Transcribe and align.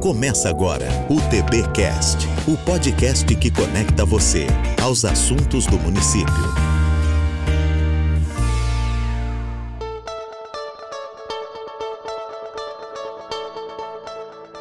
Começa 0.00 0.48
agora 0.48 0.86
o 1.10 1.20
TBcast, 1.28 2.28
o 2.46 2.56
podcast 2.58 3.34
que 3.34 3.50
conecta 3.50 4.04
você 4.04 4.46
aos 4.80 5.04
assuntos 5.04 5.66
do 5.66 5.76
município. 5.76 6.32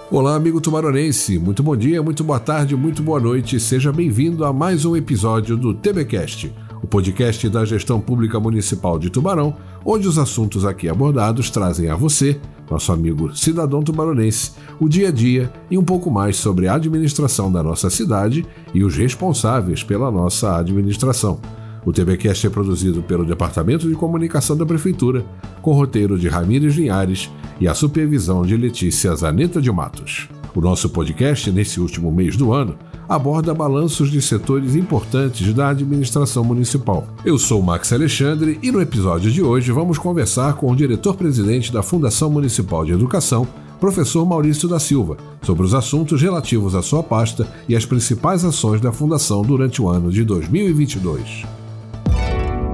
Olá, 0.10 0.36
amigo 0.36 0.60
tumaronense. 0.60 1.38
Muito 1.38 1.62
bom 1.62 1.78
dia, 1.78 2.02
muito 2.02 2.24
boa 2.24 2.40
tarde, 2.40 2.76
muito 2.76 3.04
boa 3.04 3.20
noite. 3.20 3.60
Seja 3.60 3.94
bem-vindo 3.94 4.44
a 4.44 4.52
mais 4.52 4.86
um 4.86 4.96
episódio 4.96 5.56
do 5.56 5.72
TBcast, 5.72 6.52
o 6.88 6.90
podcast 6.90 7.50
da 7.50 7.66
Gestão 7.66 8.00
Pública 8.00 8.40
Municipal 8.40 8.98
de 8.98 9.10
Tubarão, 9.10 9.58
onde 9.84 10.08
os 10.08 10.18
assuntos 10.18 10.64
aqui 10.64 10.88
abordados 10.88 11.50
trazem 11.50 11.90
a 11.90 11.98
você 11.98 12.40
nosso 12.72 12.94
amigo 12.94 13.36
cidadão 13.36 13.84
tubaronense, 13.84 14.54
o 14.80 14.88
dia 14.88 15.10
a 15.10 15.12
dia 15.12 15.52
e 15.70 15.78
um 15.78 15.84
pouco 15.84 16.10
mais 16.10 16.38
sobre 16.38 16.66
a 16.66 16.76
administração 16.76 17.52
da 17.52 17.62
nossa 17.62 17.90
cidade 17.90 18.46
e 18.74 18.86
os 18.86 18.96
responsáveis 18.96 19.84
pela 19.84 20.10
nossa 20.10 20.58
administração. 20.58 21.42
O 21.86 21.92
TBcast 21.92 22.48
é 22.48 22.50
produzido 22.50 23.04
pelo 23.04 23.26
Departamento 23.26 23.88
de 23.90 23.96
Comunicação 23.96 24.56
da 24.56 24.66
Prefeitura, 24.66 25.26
com 25.62 25.74
roteiro 25.74 26.18
de 26.18 26.30
Ramires 26.30 26.76
Linhares 26.76 27.30
e 27.60 27.68
a 27.68 27.74
supervisão 27.74 28.44
de 28.44 28.56
Letícia 28.56 29.14
Zaneta 29.14 29.62
de 29.62 29.72
Matos. 29.72 30.30
O 30.56 30.62
nosso 30.62 30.90
podcast, 30.90 31.52
nesse 31.52 31.82
último 31.82 32.12
mês 32.12 32.38
do 32.38 32.54
ano, 32.54 32.78
aborda 33.08 33.54
balanços 33.54 34.12
de 34.12 34.22
setores 34.22 34.76
importantes 34.76 35.54
da 35.54 35.70
administração 35.70 36.44
municipal. 36.44 37.08
Eu 37.24 37.38
sou 37.38 37.62
Max 37.62 37.94
Alexandre 37.94 38.60
e 38.62 38.72
no 38.72 38.82
episódio 38.82 39.32
de 39.32 39.42
hoje 39.42 39.72
vamos 39.72 39.98
conversar 39.98 40.56
com 40.56 40.72
o 40.72 40.76
diretor-presidente 40.76 41.72
da 41.72 41.82
Fundação 41.82 42.30
Municipal 42.30 42.84
de 42.84 42.92
Educação, 42.92 43.48
professor 43.80 44.26
Maurício 44.26 44.68
da 44.68 44.80
Silva, 44.80 45.18
sobre 45.42 45.64
os 45.64 45.74
assuntos 45.74 46.22
relativos 46.22 46.76
à 46.76 46.82
sua 46.82 47.02
pasta 47.02 47.48
e 47.70 47.76
as 47.76 47.86
principais 47.86 48.44
ações 48.44 48.82
da 48.82 48.92
Fundação 48.92 49.42
durante 49.42 49.82
o 49.82 49.88
ano 49.88 50.12
de 50.12 50.24
2022. 50.24 51.46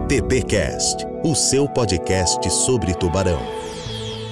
TBcast, 0.07 1.05
o 1.23 1.35
seu 1.35 1.67
podcast 1.67 2.49
sobre 2.51 2.93
tubarão. 2.93 3.39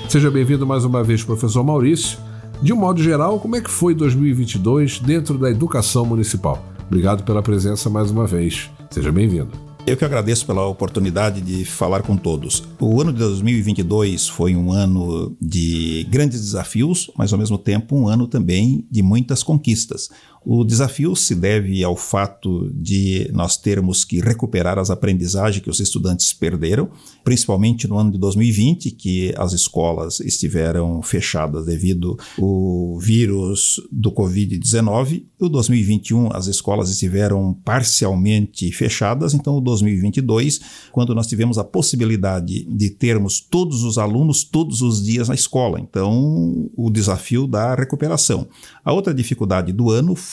Seja 0.09 0.29
bem-vindo 0.29 0.67
mais 0.67 0.83
uma 0.83 1.03
vez, 1.03 1.23
professor 1.23 1.63
Maurício. 1.63 2.30
De 2.61 2.71
um 2.71 2.75
modo 2.75 3.01
geral, 3.01 3.39
como 3.39 3.55
é 3.55 3.61
que 3.61 3.71
foi 3.71 3.95
2022 3.95 4.99
dentro 4.99 5.35
da 5.35 5.49
educação 5.49 6.05
municipal? 6.05 6.63
Obrigado 6.85 7.23
pela 7.23 7.41
presença 7.41 7.89
mais 7.89 8.11
uma 8.11 8.27
vez. 8.27 8.69
Seja 8.91 9.11
bem-vindo. 9.11 9.49
Eu 9.87 9.97
que 9.97 10.05
agradeço 10.05 10.45
pela 10.45 10.67
oportunidade 10.67 11.41
de 11.41 11.65
falar 11.65 12.03
com 12.03 12.15
todos. 12.15 12.63
O 12.79 13.01
ano 13.01 13.11
de 13.11 13.17
2022 13.17 14.27
foi 14.27 14.55
um 14.55 14.71
ano 14.71 15.35
de 15.41 16.05
grandes 16.07 16.39
desafios, 16.39 17.09
mas 17.17 17.33
ao 17.33 17.39
mesmo 17.39 17.57
tempo 17.57 17.95
um 17.95 18.07
ano 18.07 18.27
também 18.27 18.85
de 18.91 19.01
muitas 19.01 19.41
conquistas. 19.41 20.11
O 20.43 20.63
desafio 20.63 21.15
se 21.15 21.35
deve 21.35 21.83
ao 21.83 21.95
fato 21.95 22.71
de 22.73 23.29
nós 23.31 23.57
termos 23.57 24.03
que 24.03 24.19
recuperar 24.19 24.79
as 24.79 24.89
aprendizagens 24.89 25.63
que 25.63 25.69
os 25.69 25.79
estudantes 25.79 26.33
perderam, 26.33 26.89
principalmente 27.23 27.87
no 27.87 27.95
ano 27.95 28.11
de 28.11 28.17
2020, 28.17 28.89
que 28.89 29.31
as 29.37 29.53
escolas 29.53 30.19
estiveram 30.19 30.99
fechadas 31.03 31.67
devido 31.67 32.17
ao 32.39 32.97
vírus 32.97 33.79
do 33.91 34.11
Covid-19. 34.11 35.25
O 35.39 35.47
2021 35.47 36.33
as 36.33 36.47
escolas 36.47 36.89
estiveram 36.89 37.53
parcialmente 37.63 38.71
fechadas, 38.71 39.35
então 39.35 39.57
o 39.57 39.61
2022, 39.61 40.59
quando 40.91 41.13
nós 41.13 41.27
tivemos 41.27 41.59
a 41.59 41.63
possibilidade 41.63 42.63
de 42.63 42.89
termos 42.89 43.39
todos 43.39 43.83
os 43.83 43.99
alunos 43.99 44.43
todos 44.43 44.81
os 44.81 45.03
dias 45.03 45.29
na 45.29 45.35
escola. 45.35 45.79
Então, 45.79 46.67
o 46.75 46.89
desafio 46.89 47.45
da 47.45 47.75
recuperação. 47.75 48.47
A 48.83 48.91
outra 48.91 49.13
dificuldade 49.13 49.71
do 49.71 49.91
ano 49.91 50.15
foi 50.15 50.30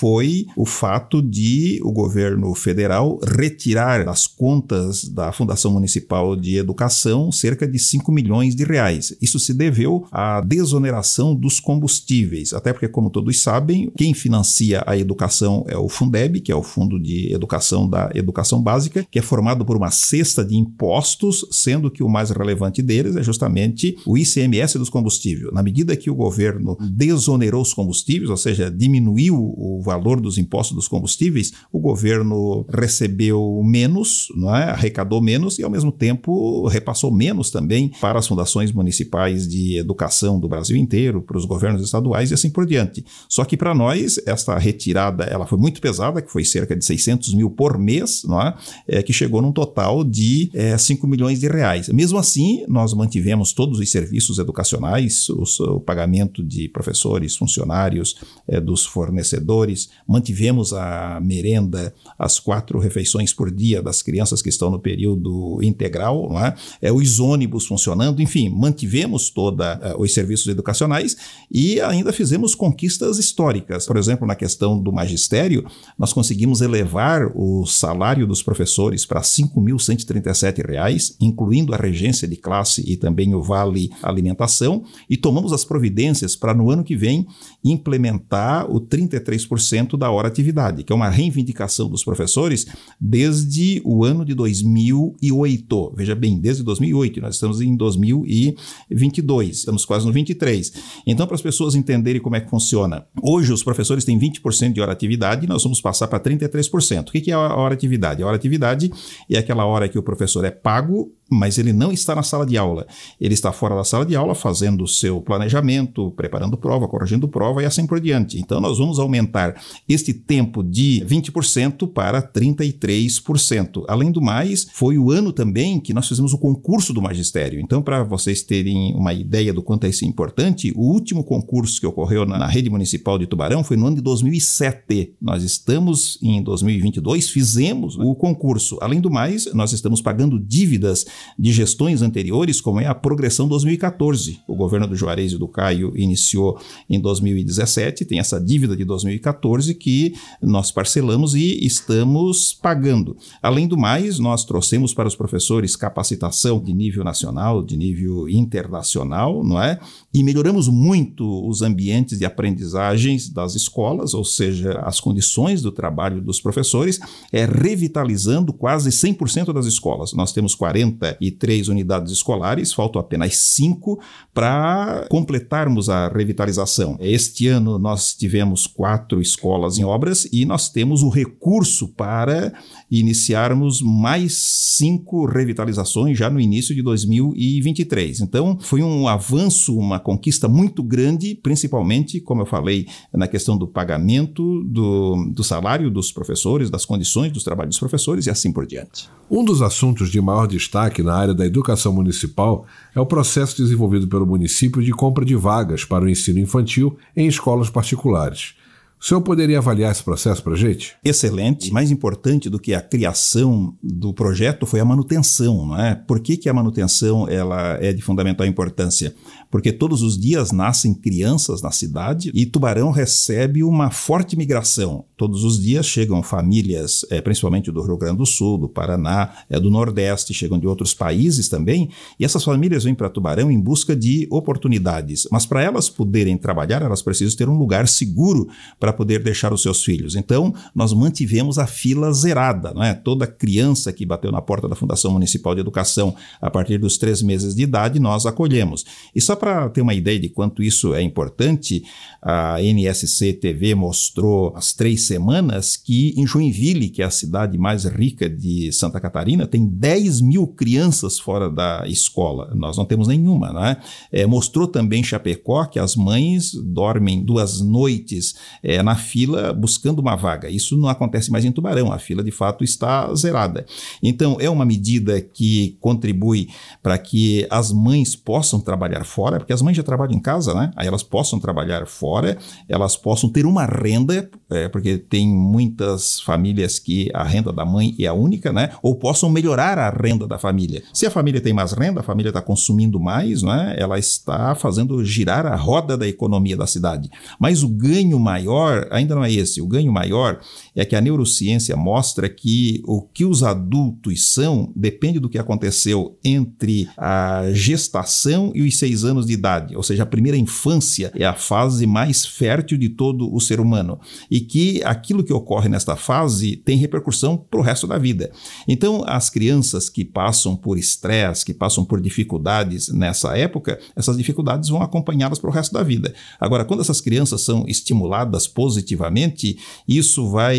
o 0.57 0.65
fato 0.65 1.21
de 1.21 1.81
o 1.83 1.93
governo 1.93 2.55
federal 2.55 3.19
retirar 3.37 4.05
das 4.05 4.27
contas 4.27 5.05
da 5.05 5.33
Fundação 5.33 5.73
Municipal 5.73 6.36
de 6.36 6.57
Educação 6.57 7.33
cerca 7.33 7.67
de 7.67 7.79
5 7.79 8.13
milhões 8.13 8.55
de 8.55 8.64
reais. 8.64 9.17
Isso 9.20 9.39
se 9.39 9.53
deveu 9.53 10.07
à 10.13 10.41
desoneração 10.41 11.35
dos 11.35 11.61
combustíveis, 11.61 12.53
até 12.53 12.73
porque, 12.73 12.89
como 12.89 13.11
todos 13.11 13.41
sabem, 13.42 13.91
quem 13.97 14.14
financia 14.14 14.83
a 14.87 14.97
educação 14.97 15.64
é 15.69 15.77
o 15.77 15.89
Fundeb, 15.89 16.41
que 16.41 16.53
é 16.53 16.57
o 16.57 16.63
Fundo 16.63 17.01
de 17.01 17.33
Educação 17.33 17.89
da 17.89 18.11
Educação 18.14 18.63
Básica, 18.63 19.07
que 19.11 19.19
é 19.19 19.23
formado 19.23 19.64
por 19.64 19.77
uma 19.77 19.91
cesta 19.91 20.45
de 20.45 20.57
impostos, 20.57 21.47
sendo 21.51 21.91
que 21.91 22.03
o 22.03 22.08
mais 22.08 22.31
relevante 22.31 22.83
deles 22.83 23.17
é 23.17 23.23
justamente 23.23 23.97
o 24.07 24.17
ICMS 24.17 24.79
dos 24.79 24.91
combustíveis. 24.91 25.53
Na 25.53 25.63
medida 25.63 25.97
que 25.97 26.11
o 26.11 26.14
governo 26.14 26.77
desonerou 26.81 27.63
os 27.63 27.73
combustíveis, 27.73 28.31
ou 28.31 28.37
seja, 28.37 28.70
diminuiu 28.70 29.37
o 29.37 29.81
valor 29.89 30.21
dos 30.21 30.37
impostos 30.37 30.77
dos 30.77 30.87
combustíveis, 30.87 31.53
o 31.73 31.81
governo 31.81 32.67
recebeu 32.69 33.63
menos, 33.65 34.29
não 34.37 34.55
é? 34.55 34.65
arrecadou 34.65 35.21
menos 35.23 35.59
e, 35.59 35.65
ao 35.65 35.71
mesmo 35.71 35.91
tempo, 35.91 36.67
repassou 36.69 37.11
menos 37.11 37.51
também 37.51 37.91
para 38.01 38.19
as 38.19 38.27
fundações 38.27 38.71
municipais 38.71 39.49
de 39.49 39.79
educação 39.79 40.39
do 40.39 40.47
Brasil 40.47 40.77
inteiro, 40.77 41.23
para 41.23 41.39
os 41.39 41.47
governos 41.47 41.83
estaduais 41.83 42.31
e 42.31 42.35
assim 42.35 42.51
por 42.51 42.67
diante. 42.67 43.03
Só 43.29 43.45
que 43.45 43.57
para 43.57 43.75
nós, 43.75 44.21
esta 44.27 44.59
retirada 44.59 45.25
ela 45.25 45.47
foi 45.47 45.59
muito 45.59 45.81
pesada, 45.81 46.20
que 46.20 46.31
foi 46.31 46.45
cerca 46.45 46.77
de 46.77 46.85
600 46.85 47.33
mil 47.33 47.51
por 47.51 47.79
mês, 47.79 48.23
não 48.25 48.41
é? 48.43 48.55
é 48.87 49.03
que 49.03 49.13
chegou 49.13 49.41
num 49.41 49.53
total 49.53 50.05
de 50.05 50.51
é, 50.53 50.77
5 50.77 51.07
milhões 51.07 51.41
de 51.41 51.49
reais. 51.49 51.89
Mesmo 51.89 52.19
assim, 52.19 52.65
nós 52.69 52.93
mantivemos 52.93 53.53
todos 53.53 53.79
os 53.79 53.91
serviços 53.91 54.39
educacionais, 54.39 55.29
o 55.31 55.81
pagamento 55.81 56.43
de 56.43 56.69
professores, 56.69 57.37
funcionários, 57.37 58.17
é, 58.47 58.61
dos 58.61 58.85
fornecedores, 58.85 59.77
mantivemos 60.06 60.72
a 60.72 61.20
merenda, 61.20 61.94
as 62.18 62.39
quatro 62.39 62.78
refeições 62.78 63.33
por 63.33 63.50
dia 63.50 63.83
das 63.83 64.02
crianças 64.02 64.40
que 64.42 64.48
estão 64.48 64.70
no 64.70 64.78
período 64.78 65.58
integral, 65.62 66.28
não 66.30 66.44
é? 66.44 66.55
É, 66.80 66.92
os 66.92 67.20
ônibus 67.20 67.66
funcionando, 67.66 68.22
enfim, 68.22 68.48
mantivemos 68.48 69.30
todos 69.30 69.64
é, 69.64 69.94
os 69.98 70.12
serviços 70.12 70.46
educacionais 70.48 71.16
e 71.50 71.80
ainda 71.80 72.12
fizemos 72.12 72.55
conquistas 72.55 73.18
históricas. 73.18 73.86
Por 73.86 73.96
exemplo, 73.96 74.27
na 74.27 74.34
questão 74.34 74.80
do 74.80 74.92
magistério, 74.92 75.64
nós 75.98 76.12
conseguimos 76.12 76.60
elevar 76.60 77.30
o 77.34 77.66
salário 77.66 78.27
dos 78.27 78.42
professores 78.42 79.05
para 79.05 79.20
R$ 79.20 79.27
5.137, 79.27 81.16
incluindo 81.20 81.74
a 81.74 81.77
regência 81.77 82.27
de 82.27 82.36
classe 82.36 82.83
e 82.86 82.96
também 82.96 83.34
o 83.34 83.42
vale 83.42 83.90
alimentação, 84.02 84.84
e 85.08 85.16
tomamos 85.16 85.52
as 85.52 85.64
providências 85.64 86.36
para 86.36 86.55
no 86.55 86.70
ano 86.70 86.84
que 86.84 86.96
vem 86.96 87.27
implementar 87.64 88.70
o 88.70 88.80
33% 88.80 89.96
da 89.96 90.11
hora 90.11 90.29
atividade, 90.29 90.85
que 90.85 90.92
é 90.92 90.96
uma 90.96 91.08
reivindicação 91.08 91.89
dos 91.89 92.05
professores 92.05 92.67
desde 93.01 93.83
o 93.85 94.05
ano 94.05 94.24
de 94.24 94.35
2008. 94.35 95.95
Veja 95.96 96.14
bem, 96.14 96.39
desde 96.39 96.63
2008, 96.63 97.20
nós 97.20 97.35
estamos 97.35 97.61
em 97.61 97.74
2022, 97.77 99.57
estamos 99.58 99.85
quase 99.85 100.07
no 100.07 100.13
23. 100.13 100.73
Então, 101.07 101.27
para 101.27 101.35
as 101.35 101.42
pessoas 101.42 101.74
entenderem 101.74 102.20
como 102.20 102.36
é 102.36 102.41
que 102.41 102.51
funciona, 102.51 103.07
hoje 103.23 103.52
os 103.52 103.63
professores 103.63 104.05
têm 104.05 104.19
20% 104.19 104.73
de 104.73 104.80
hora 104.80 104.92
atividade 104.92 105.45
e 105.45 105.48
nós 105.48 105.63
vamos 105.63 105.80
passar 105.80 106.07
para 106.07 106.20
33%. 106.20 107.08
O 107.08 107.13
que 107.13 107.30
é 107.30 107.35
a 107.35 107.39
hora 107.39 107.75
atividade? 107.75 108.23
A 108.23 108.27
hora 108.27 108.36
atividade 108.36 108.90
é 109.29 109.39
aquela 109.39 109.64
hora 109.64 109.89
que 109.89 109.98
o 109.98 110.02
professor 110.02 110.45
é 110.45 110.51
pago 110.51 111.13
mas 111.30 111.58
ele 111.58 111.73
não 111.73 111.92
está 111.92 112.14
na 112.14 112.23
sala 112.23 112.46
de 112.46 112.57
aula. 112.57 112.86
Ele 113.20 113.35
está 113.35 113.52
fora 113.52 113.75
da 113.75 113.85
sala 113.85 114.07
de 114.07 114.17
aula 114.17 114.35
fazendo 114.35 114.85
o 114.85 114.89
seu 114.89 115.20
planejamento, 115.20 116.11
preparando 116.13 116.57
prova, 116.57 116.89
corrigindo 116.89 117.29
prova 117.29 117.48
e 117.61 117.64
assim 117.64 117.86
por 117.86 118.01
diante. 118.01 118.39
Então, 118.39 118.61
nós 118.61 118.79
vamos 118.79 118.98
aumentar 118.98 119.61
este 119.89 120.13
tempo 120.13 120.63
de 120.63 121.05
20% 121.07 121.91
para 121.92 122.23
33%. 122.23 123.85
Além 123.89 124.11
do 124.11 124.20
mais, 124.20 124.67
foi 124.73 124.98
o 124.98 125.11
ano 125.11 125.33
também 125.33 125.81
que 125.81 125.95
nós 125.95 126.07
fizemos 126.08 126.33
o 126.33 126.39
concurso 126.39 126.92
do 126.92 127.03
magistério. 127.03 127.61
Então, 127.61 127.83
para 127.83 128.03
vocês 128.05 128.43
terem 128.43 128.94
uma 128.94 129.12
ideia 129.12 129.53
do 129.53 129.62
quanto 129.62 129.85
é 129.85 129.88
isso 129.88 130.05
importante, 130.05 130.73
o 130.76 130.82
último 130.82 131.25
concurso 131.25 131.81
que 131.81 131.87
ocorreu 131.87 132.25
na 132.26 132.47
rede 132.47 132.70
municipal 132.70 133.19
de 133.19 133.26
Tubarão 133.26 133.64
foi 133.64 133.76
no 133.76 133.87
ano 133.87 133.96
de 133.96 134.02
2007. 134.02 135.14
Nós 135.20 135.43
estamos 135.43 136.19
em 136.22 136.43
2022, 136.43 137.31
fizemos 137.31 137.96
o 137.96 138.14
concurso. 138.14 138.78
Além 138.81 139.00
do 139.00 139.11
mais, 139.11 139.52
nós 139.55 139.72
estamos 139.72 140.00
pagando 140.00 140.38
dívidas 140.38 141.06
de 141.38 141.52
gestões 141.52 142.02
anteriores, 142.02 142.61
como 142.61 142.81
é 142.81 142.87
a 142.87 142.94
progressão 142.94 143.49
2014. 143.49 144.40
O 144.46 144.55
governo 144.55 144.87
do 144.87 144.96
Juarez 144.96 145.32
e 145.32 145.38
do 145.38 145.49
Caio 145.49 145.93
iniciou 145.96 146.61
em 146.88 147.00
2017, 147.44 148.05
tem 148.05 148.19
essa 148.19 148.40
dívida 148.40 148.76
de 148.76 148.85
2014 148.85 149.38
2014 149.38 149.75
que 149.75 150.14
nós 150.40 150.70
parcelamos 150.70 151.35
e 151.35 151.64
estamos 151.64 152.52
pagando. 152.55 153.17
Além 153.43 153.67
do 153.67 153.76
mais, 153.76 154.19
nós 154.19 154.44
trouxemos 154.44 154.94
para 154.94 155.08
os 155.08 155.17
professores 155.17 155.76
capacitação 155.76 156.62
de 156.62 156.73
nível 156.73 157.05
nacional, 157.05 157.62
de 157.62 157.76
nível 157.76 158.29
internacional, 158.29 159.43
não 159.44 159.61
é? 159.61 159.79
E 160.12 160.23
melhoramos 160.23 160.69
muito 160.69 161.46
os 161.46 161.62
ambientes 161.62 162.19
de 162.19 162.25
aprendizagens 162.25 163.29
das 163.29 163.55
escolas, 163.55 164.14
ou 164.14 164.25
seja, 164.25 164.81
as 164.84 165.00
condições 165.00 165.62
do 165.62 165.73
trabalho 165.73 166.20
dos 166.20 166.41
professores, 166.41 166.99
é 167.32 167.44
revitalizando 167.44 168.52
quase 168.52 168.91
100% 168.91 169.52
das 169.52 169.67
escolas. 169.67 170.12
Nós 170.12 170.32
temos 170.32 170.55
43 170.55 171.69
unidades 171.69 172.12
escolares, 172.12 172.73
faltam 172.73 173.00
apenas 173.00 173.37
5 173.37 174.00
para 174.32 175.06
completarmos 175.11 175.88
a 175.88 176.08
revitalização. 176.08 176.96
Este 177.28 177.46
ano 177.46 177.78
nós 177.78 178.14
tivemos 178.14 178.66
quatro 178.66 179.20
escolas 179.20 179.76
em 179.76 179.84
obras 179.84 180.26
e 180.32 180.46
nós 180.46 180.70
temos 180.70 181.02
o 181.02 181.10
recurso 181.10 181.88
para 181.88 182.54
iniciarmos 182.90 183.82
mais 183.82 184.32
cinco 184.78 185.26
revitalizações 185.26 186.16
já 186.16 186.30
no 186.30 186.40
início 186.40 186.75
de 186.75 186.80
2023. 186.80 188.20
Então, 188.20 188.58
foi 188.58 188.82
um 188.82 189.06
avanço, 189.06 189.76
uma 189.76 190.00
conquista 190.00 190.48
muito 190.48 190.82
grande, 190.82 191.34
principalmente, 191.34 192.19
como 192.19 192.40
eu 192.40 192.46
falei, 192.46 192.86
na 193.12 193.28
questão 193.28 193.58
do 193.58 193.69
pagamento 193.69 194.64
do, 194.64 195.31
do 195.31 195.44
salário 195.44 195.90
dos 195.90 196.10
professores, 196.10 196.70
das 196.70 196.86
condições 196.86 197.31
dos 197.31 197.44
trabalhos 197.44 197.74
dos 197.74 197.78
professores 197.78 198.24
e 198.24 198.31
assim 198.31 198.50
por 198.50 198.66
diante. 198.66 199.10
Um 199.31 199.44
dos 199.44 199.60
assuntos 199.60 200.10
de 200.10 200.19
maior 200.22 200.46
destaque 200.46 201.02
na 201.02 201.14
área 201.14 201.34
da 201.34 201.44
educação 201.44 201.92
municipal 201.92 202.64
é 202.94 203.00
o 203.00 203.04
processo 203.04 203.58
desenvolvido 203.58 204.08
pelo 204.08 204.26
município 204.26 204.82
de 204.82 204.90
compra 204.92 205.22
de 205.22 205.36
vagas 205.36 205.84
para 205.84 206.06
o 206.06 206.08
ensino 206.08 206.38
infantil 206.38 206.96
em 207.19 207.26
escolas 207.26 207.69
particulares. 207.69 208.55
O 209.00 209.05
senhor 209.05 209.20
poderia 209.20 209.59
avaliar 209.59 209.93
esse 209.93 210.03
processo 210.03 210.43
para 210.43 210.55
a 210.55 210.56
gente? 210.56 210.97
Excelente. 211.05 211.73
Mais 211.73 211.91
importante 211.91 212.50
do 212.50 212.59
que 212.59 212.75
a 212.75 212.81
criação 212.81 213.76
do 213.82 214.12
projeto 214.12 214.67
foi 214.67 214.81
a 214.81 214.85
manutenção, 214.85 215.67
não 215.67 215.81
é? 215.81 215.94
Por 215.94 216.19
que, 216.20 216.37
que 216.37 216.49
a 216.49 216.55
manutenção 216.55 217.29
ela 217.29 217.79
é 217.81 217.93
de 217.93 218.03
fundamental 218.03 218.44
importância? 218.47 219.15
Porque 219.50 219.72
todos 219.72 220.02
os 220.02 220.18
dias 220.18 220.52
nascem 220.52 220.92
crianças 220.94 221.62
na 221.62 221.70
cidade 221.70 222.30
e 222.34 222.44
Tubarão 222.44 222.90
recebe 222.90 223.62
uma 223.62 223.90
forte 223.90 224.36
migração. 224.36 225.04
Todos 225.16 225.44
os 225.44 225.60
dias 225.60 225.86
chegam 225.86 226.22
famílias, 226.22 227.04
é, 227.10 227.20
principalmente 227.20 227.70
do 227.70 227.82
Rio 227.82 227.96
Grande 227.96 228.18
do 228.18 228.26
Sul, 228.26 228.58
do 228.58 228.68
Paraná, 228.68 229.30
é, 229.48 229.58
do 229.58 229.70
Nordeste, 229.70 230.34
chegam 230.34 230.58
de 230.58 230.66
outros 230.66 230.92
países 230.92 231.48
também, 231.48 231.88
e 232.18 232.24
essas 232.24 232.44
famílias 232.44 232.84
vêm 232.84 232.94
para 232.94 233.08
Tubarão 233.08 233.50
em 233.50 233.58
busca 233.58 233.96
de 233.96 234.28
oportunidades. 234.30 235.26
Mas 235.30 235.46
para 235.46 235.62
elas 235.62 235.88
poderem 235.88 236.36
trabalhar, 236.36 236.82
elas 236.82 237.02
precisam 237.02 237.36
ter 237.36 237.48
um 237.48 237.58
lugar 237.58 237.88
seguro 237.88 238.48
para 238.78 238.92
poder 238.92 239.22
deixar 239.22 239.52
os 239.52 239.62
seus 239.62 239.82
filhos. 239.82 240.14
Então, 240.14 240.54
nós 240.74 240.92
mantivemos 240.92 241.58
a 241.58 241.66
fila 241.66 242.12
zerada, 242.12 242.72
não 242.74 242.82
é? 242.82 242.94
Toda 242.94 243.26
criança 243.26 243.92
que 243.92 244.04
bateu 244.04 244.30
na 244.30 244.42
porta 244.42 244.68
da 244.68 244.74
Fundação 244.74 245.10
Municipal 245.12 245.54
de 245.54 245.60
Educação 245.60 246.14
a 246.40 246.50
partir 246.50 246.78
dos 246.78 246.98
três 246.98 247.22
meses 247.22 247.54
de 247.54 247.62
idade, 247.62 247.98
nós 247.98 248.26
acolhemos. 248.26 248.84
E 249.14 249.20
só 249.20 249.38
para 249.38 249.69
ter 249.70 249.81
uma 249.81 249.94
ideia 249.94 250.19
de 250.19 250.29
quanto 250.29 250.62
isso 250.62 250.94
é 250.94 251.02
importante, 251.02 251.82
a 252.20 252.61
NSC 252.61 253.32
TV 253.35 253.75
mostrou 253.75 254.52
às 254.56 254.73
três 254.73 255.06
semanas 255.06 255.76
que 255.76 256.12
em 256.17 256.26
Joinville, 256.26 256.88
que 256.88 257.00
é 257.00 257.05
a 257.05 257.11
cidade 257.11 257.56
mais 257.56 257.85
rica 257.85 258.29
de 258.29 258.73
Santa 258.73 259.00
Catarina, 259.00 259.46
tem 259.46 259.67
10 259.67 260.20
mil 260.20 260.46
crianças 260.46 261.19
fora 261.19 261.49
da 261.49 261.85
escola. 261.87 262.52
Nós 262.55 262.76
não 262.76 262.85
temos 262.85 263.06
nenhuma, 263.06 263.52
né? 263.52 263.76
É, 264.11 264.26
mostrou 264.26 264.67
também 264.67 265.02
Chapecó 265.02 265.64
que 265.64 265.79
as 265.79 265.94
mães 265.94 266.52
dormem 266.55 267.23
duas 267.23 267.61
noites 267.61 268.34
é, 268.62 268.82
na 268.82 268.96
fila 268.96 269.52
buscando 269.52 270.00
uma 270.00 270.17
vaga. 270.17 270.50
Isso 270.50 270.76
não 270.76 270.88
acontece 270.88 271.31
mais 271.31 271.44
em 271.44 271.52
Tubarão, 271.52 271.93
a 271.93 271.99
fila 271.99 272.25
de 272.25 272.31
fato 272.31 272.64
está 272.64 273.14
zerada. 273.14 273.64
Então, 274.02 274.37
é 274.41 274.50
uma 274.50 274.64
medida 274.64 275.20
que 275.20 275.76
contribui 275.81 276.49
para 276.82 276.99
que 276.99 277.46
as 277.50 277.73
mães 277.73 278.17
possam 278.17 278.61
trabalhar 278.61 279.05
fora 279.05 279.27
fora, 279.28 279.38
porque 279.38 279.52
as 279.52 279.60
mães 279.60 279.76
já 279.76 279.82
trabalham 279.82 280.14
em 280.14 280.20
casa, 280.20 280.54
né? 280.54 280.70
Aí 280.75 280.86
elas 280.86 281.02
possam 281.02 281.38
trabalhar 281.38 281.86
fora, 281.86 282.38
elas 282.69 282.96
possam 282.96 283.28
ter 283.28 283.44
uma 283.44 283.66
renda, 283.66 284.28
é, 284.50 284.69
porque 284.69 284.96
tem 284.96 285.28
muitas 285.28 286.20
famílias 286.20 286.78
que 286.78 287.10
a 287.12 287.22
renda 287.22 287.52
da 287.52 287.64
mãe 287.64 287.94
é 287.98 288.06
a 288.06 288.14
única, 288.14 288.52
né? 288.52 288.70
Ou 288.82 288.94
possam 288.94 289.28
melhorar 289.28 289.78
a 289.78 289.90
renda 289.90 290.26
da 290.26 290.38
família. 290.38 290.82
Se 290.94 291.06
a 291.06 291.10
família 291.10 291.40
tem 291.40 291.52
mais 291.52 291.72
renda, 291.72 292.00
a 292.00 292.02
família 292.02 292.30
está 292.30 292.40
consumindo 292.40 292.98
mais, 292.98 293.42
né? 293.42 293.76
Ela 293.78 293.98
está 293.98 294.54
fazendo 294.54 295.04
girar 295.04 295.44
a 295.46 295.56
roda 295.56 295.96
da 295.96 296.08
economia 296.08 296.56
da 296.56 296.66
cidade. 296.66 297.10
Mas 297.38 297.62
o 297.62 297.69
ganho 297.69 298.19
maior 298.19 298.88
ainda 298.90 299.14
não 299.14 299.24
é 299.24 299.32
esse. 299.32 299.60
O 299.60 299.66
ganho 299.66 299.92
maior 299.92 300.40
é 300.74 300.84
que 300.84 300.96
a 300.96 301.00
neurociência 301.00 301.76
mostra 301.76 302.28
que 302.28 302.82
o 302.86 303.02
que 303.02 303.24
os 303.24 303.42
adultos 303.42 304.32
são 304.32 304.72
depende 304.74 305.19
do 305.19 305.28
que 305.28 305.38
aconteceu 305.38 306.16
entre 306.24 306.88
a 306.96 307.44
gestação 307.52 308.52
e 308.54 308.62
os 308.62 308.78
seis 308.78 309.04
anos 309.04 309.18
anos 309.19 309.26
de 309.26 309.32
idade, 309.32 309.76
ou 309.76 309.82
seja, 309.82 310.05
a 310.05 310.06
primeira 310.06 310.38
infância 310.38 311.12
é 311.15 311.25
a 311.25 311.35
fase 311.35 311.87
mais 311.87 312.25
fértil 312.25 312.79
de 312.79 312.88
todo 312.88 313.32
o 313.35 313.41
ser 313.41 313.61
humano 313.61 313.99
e 314.31 314.41
que 314.41 314.82
aquilo 314.85 315.25
que 315.25 315.32
ocorre 315.32 315.69
nesta 315.69 315.97
fase 315.97 316.56
tem 316.56 316.79
repercussão 316.79 317.37
para 317.37 317.61
o 317.61 317.62
resto 317.62 317.87
da 317.87 317.99
vida. 317.99 318.31
Então, 318.67 319.05
as 319.06 319.29
crianças 319.29 319.88
que 319.88 320.05
passam 320.05 320.56
por 320.56 320.79
estresse, 320.79 321.44
que 321.44 321.53
passam 321.53 321.85
por 321.85 322.00
dificuldades 322.00 322.88
nessa 322.88 323.37
época, 323.37 323.79
essas 323.97 324.17
dificuldades 324.17 324.69
vão 324.69 324.82
acompanhá-las 324.82 325.38
para 325.38 325.50
o 325.50 325.53
resto 325.53 325.73
da 325.73 325.82
vida. 325.82 326.15
Agora, 326.41 326.65
quando 326.65 326.81
essas 326.81 327.00
crianças 327.00 327.41
são 327.43 327.65
estimuladas 327.67 328.47
positivamente, 328.47 329.59
isso 329.87 330.29
vai 330.31 330.59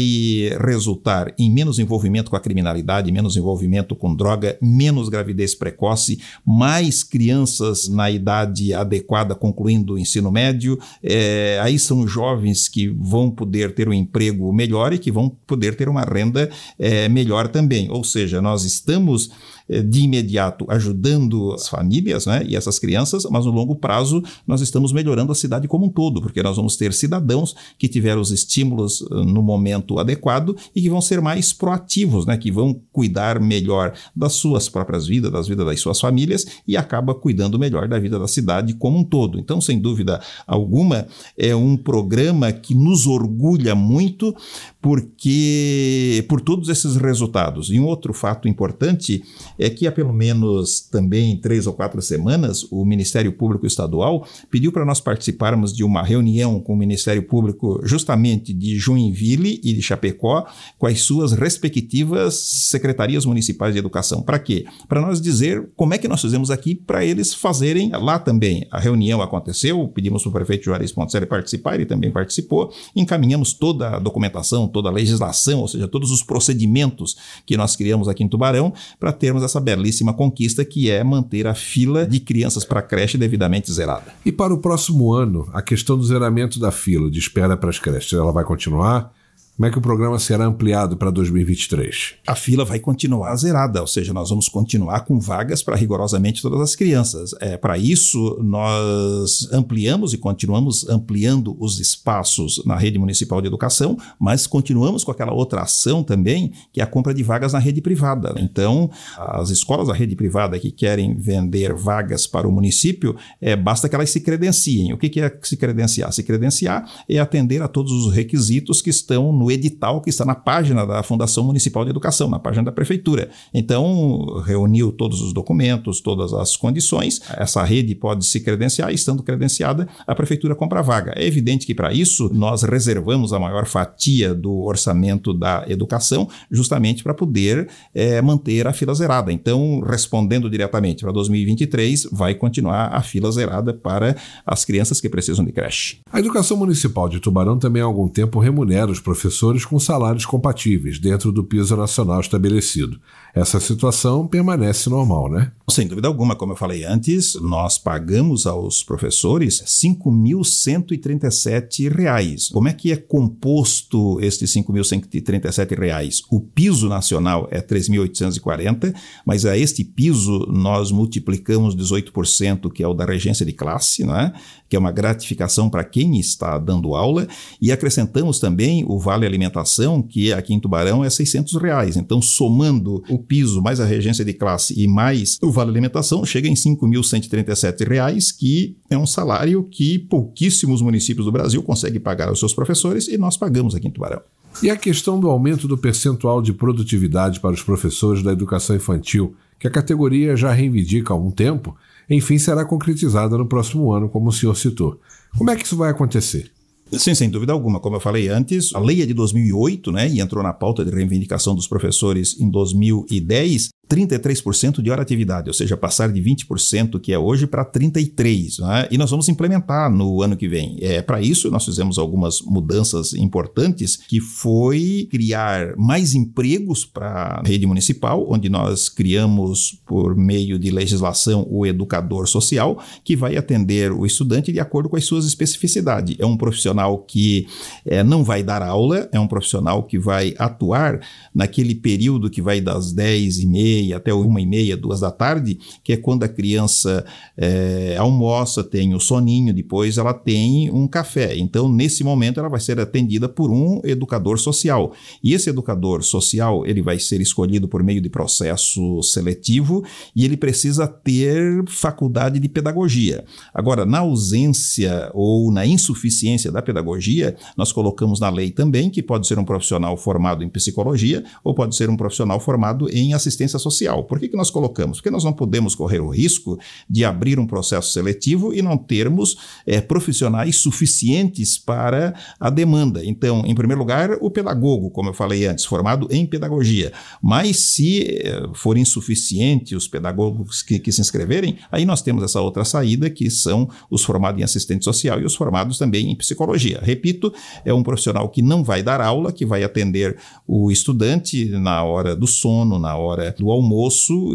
resultar 0.65 1.33
em 1.37 1.49
menos 1.51 1.79
envolvimento 1.79 2.29
com 2.29 2.35
a 2.35 2.39
criminalidade, 2.39 3.11
menos 3.11 3.37
envolvimento 3.37 3.95
com 3.95 4.13
droga, 4.13 4.57
menos 4.61 5.09
gravidez 5.09 5.55
precoce, 5.55 6.19
mais 6.45 7.03
crianças 7.03 7.87
na 7.87 8.11
idade 8.11 8.48
idade 8.49 8.73
adequada 8.73 9.35
concluindo 9.35 9.93
o 9.93 9.99
ensino 9.99 10.31
médio, 10.31 10.77
é, 11.03 11.59
aí 11.61 11.77
são 11.77 12.07
jovens 12.07 12.67
que 12.67 12.87
vão 12.87 13.29
poder 13.29 13.73
ter 13.73 13.87
um 13.87 13.93
emprego 13.93 14.51
melhor 14.51 14.91
e 14.93 14.97
que 14.97 15.11
vão 15.11 15.29
poder 15.47 15.75
ter 15.75 15.87
uma 15.87 16.01
renda 16.01 16.49
é, 16.77 17.07
melhor 17.07 17.47
também. 17.47 17.89
Ou 17.89 18.03
seja, 18.03 18.41
nós 18.41 18.63
estamos 18.63 19.29
de 19.69 20.01
imediato 20.01 20.65
ajudando 20.67 21.53
as 21.53 21.67
famílias 21.67 22.25
né, 22.25 22.43
e 22.47 22.55
essas 22.55 22.79
crianças, 22.79 23.25
mas 23.29 23.45
no 23.45 23.51
longo 23.51 23.75
prazo 23.75 24.23
nós 24.47 24.61
estamos 24.61 24.91
melhorando 24.91 25.31
a 25.31 25.35
cidade 25.35 25.67
como 25.67 25.85
um 25.85 25.89
todo, 25.89 26.21
porque 26.21 26.41
nós 26.41 26.57
vamos 26.57 26.75
ter 26.75 26.93
cidadãos 26.93 27.55
que 27.77 27.87
tiveram 27.87 28.21
os 28.21 28.31
estímulos 28.31 29.01
uh, 29.01 29.23
no 29.23 29.41
momento 29.41 29.99
adequado 29.99 30.55
e 30.75 30.81
que 30.81 30.89
vão 30.89 31.01
ser 31.01 31.21
mais 31.21 31.53
proativos, 31.53 32.25
né, 32.25 32.37
que 32.37 32.51
vão 32.51 32.81
cuidar 32.91 33.39
melhor 33.39 33.93
das 34.15 34.33
suas 34.33 34.67
próprias 34.67 35.05
vidas, 35.05 35.31
das 35.31 35.47
vidas 35.47 35.65
das 35.65 35.79
suas 35.79 35.99
famílias 35.99 36.45
e 36.67 36.75
acaba 36.75 37.13
cuidando 37.13 37.59
melhor 37.59 37.87
da 37.87 37.99
vida 37.99 38.17
da 38.17 38.27
cidade 38.27 38.73
como 38.73 38.97
um 38.97 39.03
todo. 39.03 39.39
Então, 39.39 39.61
sem 39.61 39.79
dúvida 39.79 40.19
alguma, 40.47 41.07
é 41.37 41.55
um 41.55 41.77
programa 41.77 42.51
que 42.51 42.73
nos 42.73 43.05
orgulha 43.05 43.75
muito 43.75 44.35
porque 44.81 46.25
por 46.27 46.41
todos 46.41 46.69
esses 46.69 46.95
resultados. 46.95 47.69
E 47.69 47.79
um 47.79 47.85
outro 47.85 48.13
fato 48.13 48.47
importante 48.47 49.23
é 49.59 49.69
que 49.69 49.85
há 49.85 49.91
pelo 49.91 50.13
menos 50.13 50.79
também 50.79 51.35
três 51.37 51.67
ou 51.67 51.73
quatro 51.73 52.01
semanas 52.01 52.65
o 52.71 52.85
Ministério 52.85 53.33
Público 53.33 53.67
Estadual 53.67 54.25
pediu 54.49 54.71
para 54.71 54.85
nós 54.85 55.01
participarmos 55.01 55.75
de 55.75 55.83
uma 55.83 56.01
reunião 56.01 56.61
com 56.61 56.73
o 56.73 56.77
Ministério 56.77 57.21
Público 57.23 57.81
justamente 57.83 58.53
de 58.53 58.77
Joinville 58.77 59.59
e 59.61 59.73
de 59.73 59.81
Chapecó 59.81 60.47
com 60.77 60.87
as 60.87 61.01
suas 61.01 61.33
respectivas 61.33 62.35
secretarias 62.35 63.25
municipais 63.25 63.73
de 63.73 63.79
educação. 63.79 64.21
Para 64.21 64.39
quê? 64.39 64.65
Para 64.87 65.01
nós 65.01 65.19
dizer 65.19 65.69
como 65.75 65.93
é 65.93 65.97
que 65.97 66.07
nós 66.07 66.21
fizemos 66.21 66.49
aqui 66.49 66.73
para 66.73 67.03
eles 67.03 67.33
fazerem 67.33 67.91
lá 67.91 68.17
também. 68.17 68.65
A 68.71 68.79
reunião 68.79 69.21
aconteceu, 69.21 69.87
pedimos 69.89 70.23
para 70.23 70.29
o 70.29 70.33
prefeito 70.33 70.65
Juarez 70.65 70.91
Ponticelli 70.91 71.25
participar, 71.25 71.75
ele 71.75 71.85
também 71.85 72.11
participou, 72.11 72.71
encaminhamos 72.95 73.53
toda 73.53 73.97
a 73.97 73.99
documentação, 73.99 74.67
toda 74.67 74.87
a 74.87 74.91
legislação, 74.91 75.59
ou 75.59 75.67
seja, 75.67 75.87
todos 75.87 76.11
os 76.11 76.23
procedimentos 76.23 77.17
que 77.45 77.57
nós 77.57 77.75
criamos 77.75 78.07
aqui 78.07 78.23
em 78.23 78.27
Tubarão 78.27 78.73
para 78.99 79.11
termos 79.11 79.43
essa 79.49 79.59
belíssima 79.59 80.13
conquista 80.13 80.63
que 80.63 80.89
é 80.89 81.03
manter 81.03 81.47
a 81.47 81.53
fila 81.53 82.05
de 82.05 82.19
crianças 82.19 82.63
para 82.63 82.79
a 82.79 82.83
creche 82.83 83.17
devidamente 83.17 83.71
zerada. 83.71 84.13
E 84.25 84.31
para 84.31 84.53
o 84.53 84.59
próximo 84.59 85.11
ano, 85.13 85.49
a 85.53 85.61
questão 85.61 85.97
do 85.97 86.03
zeramento 86.03 86.59
da 86.59 86.71
fila 86.71 87.09
de 87.09 87.19
espera 87.19 87.57
para 87.57 87.69
as 87.69 87.79
creches, 87.79 88.13
ela 88.13 88.31
vai 88.31 88.43
continuar? 88.43 89.11
Como 89.59 89.67
é 89.67 89.71
que 89.71 89.77
o 89.77 89.81
programa 89.81 90.17
será 90.17 90.45
ampliado 90.45 90.95
para 90.95 91.11
2023? 91.11 92.13
A 92.25 92.33
fila 92.33 92.63
vai 92.63 92.79
continuar 92.79 93.35
zerada, 93.35 93.81
ou 93.81 93.87
seja, 93.87 94.13
nós 94.13 94.29
vamos 94.29 94.47
continuar 94.47 95.01
com 95.01 95.19
vagas 95.19 95.61
para 95.61 95.75
rigorosamente 95.75 96.41
todas 96.41 96.61
as 96.61 96.77
crianças. 96.77 97.31
É, 97.41 97.57
para 97.57 97.77
isso, 97.77 98.39
nós 98.41 99.49
ampliamos 99.51 100.13
e 100.13 100.17
continuamos 100.17 100.87
ampliando 100.87 101.57
os 101.59 101.77
espaços 101.77 102.63
na 102.65 102.77
rede 102.77 102.97
municipal 102.97 103.41
de 103.41 103.47
educação, 103.47 103.97
mas 104.17 104.47
continuamos 104.47 105.03
com 105.03 105.11
aquela 105.11 105.33
outra 105.33 105.63
ação 105.63 106.05
também, 106.05 106.53
que 106.71 106.79
é 106.79 106.83
a 106.85 106.87
compra 106.87 107.13
de 107.13 107.21
vagas 107.21 107.51
na 107.51 107.59
rede 107.59 107.81
privada. 107.81 108.33
Então, 108.37 108.89
as 109.17 109.49
escolas 109.49 109.89
da 109.89 109.93
rede 109.93 110.15
privada 110.15 110.57
que 110.57 110.71
querem 110.71 111.17
vender 111.17 111.73
vagas 111.73 112.25
para 112.25 112.47
o 112.47 112.51
município, 112.53 113.13
é, 113.41 113.57
basta 113.57 113.89
que 113.89 113.95
elas 113.95 114.09
se 114.09 114.21
credenciem. 114.21 114.93
O 114.93 114.97
que, 114.97 115.19
é 115.19 115.37
se 115.43 115.57
credenciar? 115.57 116.13
Se 116.13 116.23
credenciar 116.23 116.89
é 117.09 117.19
atender 117.19 117.61
a 117.61 117.67
todos 117.67 117.91
os 117.91 118.13
requisitos 118.13 118.81
que 118.81 118.89
estão 118.89 119.33
no 119.33 119.48
edital 119.51 120.01
que 120.01 120.09
está 120.09 120.25
na 120.25 120.35
página 120.35 120.85
da 120.85 121.01
Fundação 121.03 121.43
Municipal 121.43 121.83
de 121.83 121.89
Educação, 121.89 122.29
na 122.29 122.39
página 122.39 122.65
da 122.65 122.71
Prefeitura. 122.71 123.29
Então, 123.53 124.41
reuniu 124.45 124.91
todos 124.91 125.21
os 125.21 125.33
documentos, 125.33 126.01
todas 126.01 126.33
as 126.33 126.55
condições, 126.55 127.21
essa 127.37 127.63
rede 127.63 127.95
pode 127.95 128.25
se 128.25 128.39
credenciar, 128.39 128.91
e 128.91 128.95
estando 128.95 129.23
credenciada, 129.23 129.87
a 130.05 130.15
Prefeitura 130.15 130.55
compra 130.55 130.79
a 130.79 130.83
vaga. 130.83 131.13
É 131.15 131.25
evidente 131.25 131.65
que, 131.65 131.73
para 131.73 131.93
isso, 131.93 132.29
nós 132.33 132.63
reservamos 132.63 133.33
a 133.33 133.39
maior 133.39 133.65
fatia 133.65 134.33
do 134.33 134.63
orçamento 134.63 135.33
da 135.33 135.65
educação, 135.67 136.27
justamente 136.51 137.03
para 137.03 137.13
poder 137.13 137.67
é, 137.93 138.21
manter 138.21 138.67
a 138.67 138.73
fila 138.73 138.93
zerada. 138.93 139.31
Então, 139.31 139.81
respondendo 139.81 140.49
diretamente 140.49 141.03
para 141.03 141.11
2023, 141.11 142.09
vai 142.11 142.35
continuar 142.35 142.93
a 142.93 143.01
fila 143.01 143.31
zerada 143.31 143.73
para 143.73 144.15
as 144.45 144.65
crianças 144.65 145.01
que 145.01 145.09
precisam 145.09 145.43
de 145.43 145.51
creche. 145.51 145.99
A 146.11 146.19
educação 146.19 146.57
municipal 146.57 147.09
de 147.09 147.19
Tubarão 147.19 147.57
também 147.57 147.81
há 147.81 147.85
algum 147.85 148.07
tempo 148.07 148.39
remunera 148.39 148.91
os 148.91 148.99
professores 148.99 149.38
professores 149.39 149.63
com 149.65 149.79
salários 149.79 150.25
compatíveis 150.25 150.99
dentro 150.99 151.31
do 151.31 151.43
piso 151.43 151.75
nacional 151.75 152.19
estabelecido. 152.19 152.99
Essa 153.33 153.59
situação 153.59 154.27
permanece 154.27 154.89
normal, 154.89 155.29
né? 155.29 155.51
Sem 155.69 155.87
dúvida 155.87 156.07
alguma, 156.07 156.35
como 156.35 156.53
eu 156.53 156.57
falei 156.57 156.83
antes, 156.83 157.35
nós 157.35 157.77
pagamos 157.77 158.47
aos 158.47 158.81
professores 158.81 159.59
R$ 159.59 159.67
5.137. 159.67 162.51
Como 162.51 162.67
é 162.67 162.73
que 162.73 162.91
é 162.91 162.95
composto 162.95 164.19
estes 164.19 164.55
R$ 164.55 164.63
5.137? 164.63 166.23
O 166.31 166.39
piso 166.39 166.89
nacional 166.89 167.47
é 167.51 167.57
R$ 167.57 167.67
3.840, 167.67 168.95
mas 169.23 169.45
a 169.45 169.55
este 169.55 169.83
piso 169.83 170.47
nós 170.51 170.91
multiplicamos 170.91 171.75
18%, 171.75 172.71
que 172.71 172.81
é 172.81 172.87
o 172.87 172.95
da 172.95 173.05
regência 173.05 173.45
de 173.45 173.53
classe, 173.53 174.03
né? 174.03 174.33
que 174.67 174.75
é 174.75 174.79
uma 174.79 174.91
gratificação 174.91 175.69
para 175.69 175.83
quem 175.83 176.19
está 176.19 176.57
dando 176.57 176.95
aula, 176.95 177.27
e 177.59 177.71
acrescentamos 177.71 178.39
também 178.39 178.85
o 178.87 178.99
vale 178.99 179.25
alimentação, 179.25 179.99
que 180.01 180.31
aqui 180.31 180.53
em 180.53 180.59
Tubarão 180.59 181.03
é 181.03 181.09
600 181.09 181.55
reais. 181.55 181.97
Então, 181.97 182.21
somando 182.21 183.03
o 183.09 183.18
piso 183.19 183.61
mais 183.61 183.79
a 183.79 183.85
regência 183.85 184.23
de 184.23 184.33
classe 184.33 184.73
e 184.79 184.87
mais 184.87 185.37
o 185.41 185.51
vale 185.51 185.69
alimentação, 185.69 186.25
chega 186.25 186.47
em 186.47 186.53
5.137 186.53 187.87
reais, 187.87 188.31
que 188.31 188.77
é 188.89 188.97
um 188.97 189.05
salário 189.05 189.63
que 189.63 189.99
pouquíssimos 189.99 190.81
municípios 190.81 191.25
do 191.25 191.31
Brasil 191.31 191.61
conseguem 191.63 191.99
pagar 191.99 192.29
aos 192.29 192.39
seus 192.39 192.53
professores 192.53 193.07
e 193.07 193.17
nós 193.17 193.37
pagamos 193.37 193.75
aqui 193.75 193.87
em 193.87 193.91
Tubarão. 193.91 194.21
E 194.61 194.69
a 194.69 194.75
questão 194.75 195.19
do 195.19 195.29
aumento 195.29 195.67
do 195.67 195.77
percentual 195.77 196.41
de 196.41 196.51
produtividade 196.51 197.39
para 197.39 197.51
os 197.51 197.63
professores 197.63 198.23
da 198.23 198.31
educação 198.31 198.75
infantil, 198.75 199.35
que 199.59 199.67
a 199.67 199.71
categoria 199.71 200.35
já 200.35 200.51
reivindica 200.51 201.13
há 201.13 201.15
algum 201.15 201.31
tempo, 201.31 201.75
enfim 202.09 202.37
será 202.37 202.65
concretizada 202.65 203.37
no 203.37 203.45
próximo 203.45 203.91
ano, 203.93 204.09
como 204.09 204.29
o 204.29 204.33
senhor 204.33 204.55
citou. 204.55 204.99
Como 205.37 205.49
é 205.49 205.55
que 205.55 205.65
isso 205.65 205.77
vai 205.77 205.91
acontecer? 205.91 206.51
Sim, 206.91 207.13
sem 207.13 207.29
dúvida 207.29 207.53
alguma. 207.53 207.79
Como 207.79 207.95
eu 207.95 207.99
falei 207.99 208.27
antes, 208.29 208.73
a 208.73 208.79
lei 208.79 209.01
é 209.01 209.05
de 209.05 209.13
2008, 209.13 209.91
né, 209.91 210.09
e 210.09 210.19
entrou 210.19 210.43
na 210.43 210.53
pauta 210.53 210.83
de 210.83 210.91
reivindicação 210.91 211.55
dos 211.55 211.67
professores 211.67 212.39
em 212.39 212.49
2010. 212.49 213.69
33% 213.89 214.83
de 214.83 214.91
hora 214.91 215.01
atividade, 215.01 215.49
ou 215.49 215.53
seja, 215.53 215.75
passar 215.75 216.11
de 216.11 216.21
20% 216.21 216.99
que 216.99 217.11
é 217.11 217.17
hoje 217.17 217.47
para 217.47 217.65
33%. 217.65 218.59
Né? 218.59 218.87
E 218.91 218.97
nós 218.97 219.09
vamos 219.09 219.27
implementar 219.27 219.91
no 219.91 220.21
ano 220.21 220.37
que 220.37 220.47
vem. 220.47 220.77
É, 220.79 221.01
para 221.01 221.19
isso, 221.19 221.49
nós 221.49 221.65
fizemos 221.65 221.97
algumas 221.97 222.41
mudanças 222.41 223.13
importantes, 223.13 223.97
que 223.97 224.21
foi 224.21 225.07
criar 225.09 225.75
mais 225.75 226.13
empregos 226.13 226.85
para 226.85 227.41
a 227.41 227.41
rede 227.43 227.65
municipal, 227.65 228.27
onde 228.29 228.47
nós 228.47 228.89
criamos, 228.89 229.81
por 229.87 230.15
meio 230.15 230.59
de 230.59 230.69
legislação, 230.69 231.47
o 231.49 231.65
educador 231.65 232.27
social, 232.27 232.79
que 233.03 233.15
vai 233.15 233.37
atender 233.37 233.91
o 233.91 234.05
estudante 234.05 234.51
de 234.51 234.59
acordo 234.59 234.87
com 234.87 234.97
as 234.97 235.05
suas 235.05 235.25
especificidades. 235.25 236.15
É 236.19 236.25
um 236.25 236.37
profissional 236.37 236.99
que 236.99 237.47
é, 237.85 238.03
não 238.03 238.23
vai 238.23 238.43
dar 238.43 238.61
aula, 238.61 239.09
é 239.11 239.19
um 239.19 239.27
profissional 239.27 239.83
que 239.83 239.97
vai 239.97 240.35
atuar 240.37 240.99
naquele 241.33 241.73
período 241.73 242.29
que 242.29 242.41
vai 242.41 242.61
das 242.61 242.91
10 242.91 243.39
e 243.39 243.47
meia 243.47 243.78
meia 243.79 243.97
até 243.97 244.13
uma 244.13 244.41
e 244.41 244.45
meia, 244.45 244.75
duas 244.75 244.99
da 244.99 245.11
tarde, 245.11 245.59
que 245.83 245.93
é 245.93 245.97
quando 245.97 246.23
a 246.23 246.27
criança 246.27 247.05
é, 247.37 247.95
almoça, 247.97 248.63
tem 248.63 248.93
o 248.93 248.99
soninho, 248.99 249.53
depois 249.53 249.97
ela 249.97 250.13
tem 250.13 250.69
um 250.71 250.87
café. 250.87 251.37
Então, 251.37 251.71
nesse 251.71 252.03
momento, 252.03 252.39
ela 252.39 252.49
vai 252.49 252.59
ser 252.59 252.79
atendida 252.79 253.29
por 253.29 253.49
um 253.51 253.81
educador 253.83 254.37
social. 254.37 254.93
E 255.23 255.33
esse 255.33 255.49
educador 255.49 256.03
social, 256.03 256.65
ele 256.65 256.81
vai 256.81 256.99
ser 256.99 257.21
escolhido 257.21 257.67
por 257.67 257.83
meio 257.83 258.01
de 258.01 258.09
processo 258.09 259.01
seletivo 259.01 259.83
e 260.15 260.25
ele 260.25 260.35
precisa 260.35 260.87
ter 260.87 261.63
faculdade 261.67 262.39
de 262.39 262.49
pedagogia. 262.49 263.23
Agora, 263.53 263.85
na 263.85 263.99
ausência 263.99 265.09
ou 265.13 265.51
na 265.51 265.65
insuficiência 265.65 266.51
da 266.51 266.61
pedagogia, 266.61 267.35
nós 267.55 267.71
colocamos 267.71 268.19
na 268.19 268.29
lei 268.29 268.51
também 268.51 268.89
que 268.89 269.01
pode 269.01 269.27
ser 269.27 269.39
um 269.39 269.45
profissional 269.45 269.95
formado 269.95 270.43
em 270.43 270.49
psicologia 270.49 271.23
ou 271.43 271.53
pode 271.53 271.75
ser 271.75 271.89
um 271.89 271.97
profissional 271.97 272.39
formado 272.39 272.89
em 272.89 273.13
assistência 273.13 273.57
social 273.59 273.68
social. 273.69 274.03
Por 274.03 274.19
que, 274.19 274.27
que 274.27 274.37
nós 274.37 274.49
colocamos? 274.49 274.97
Porque 274.97 275.09
nós 275.11 275.23
não 275.23 275.33
podemos 275.33 275.75
correr 275.75 275.99
o 275.99 276.09
risco 276.09 276.59
de 276.89 277.05
abrir 277.05 277.39
um 277.39 277.45
processo 277.45 277.91
seletivo 277.91 278.53
e 278.53 278.61
não 278.61 278.77
termos 278.77 279.37
é, 279.65 279.79
profissionais 279.79 280.57
suficientes 280.57 281.57
para 281.57 282.13
a 282.39 282.49
demanda. 282.49 283.05
Então, 283.05 283.43
em 283.45 283.53
primeiro 283.53 283.79
lugar, 283.79 284.17
o 284.21 284.31
pedagogo, 284.31 284.89
como 284.89 285.09
eu 285.09 285.13
falei 285.13 285.45
antes, 285.45 285.65
formado 285.65 286.07
em 286.11 286.25
pedagogia. 286.25 286.91
Mas 287.21 287.57
se 287.57 288.21
é, 288.23 288.43
for 288.53 288.77
insuficiente 288.77 289.75
os 289.75 289.87
pedagogos 289.87 290.61
que, 290.61 290.79
que 290.79 290.91
se 290.91 291.01
inscreverem, 291.01 291.57
aí 291.71 291.85
nós 291.85 292.01
temos 292.01 292.23
essa 292.23 292.41
outra 292.41 292.65
saída, 292.65 293.09
que 293.09 293.29
são 293.29 293.69
os 293.89 294.03
formados 294.03 294.39
em 294.41 294.43
assistente 294.43 294.83
social 294.83 295.19
e 295.19 295.25
os 295.25 295.35
formados 295.35 295.77
também 295.77 296.11
em 296.11 296.15
psicologia. 296.15 296.79
Repito, 296.81 297.33
é 297.63 297.73
um 297.73 297.83
profissional 297.83 298.29
que 298.29 298.41
não 298.41 298.63
vai 298.63 298.81
dar 298.81 299.01
aula, 299.01 299.31
que 299.31 299.45
vai 299.45 299.63
atender 299.63 300.17
o 300.47 300.71
estudante 300.71 301.45
na 301.49 301.83
hora 301.83 302.15
do 302.15 302.27
sono, 302.27 302.79
na 302.79 302.95
hora 302.95 303.35
do 303.37 303.51
almoço 303.51 303.58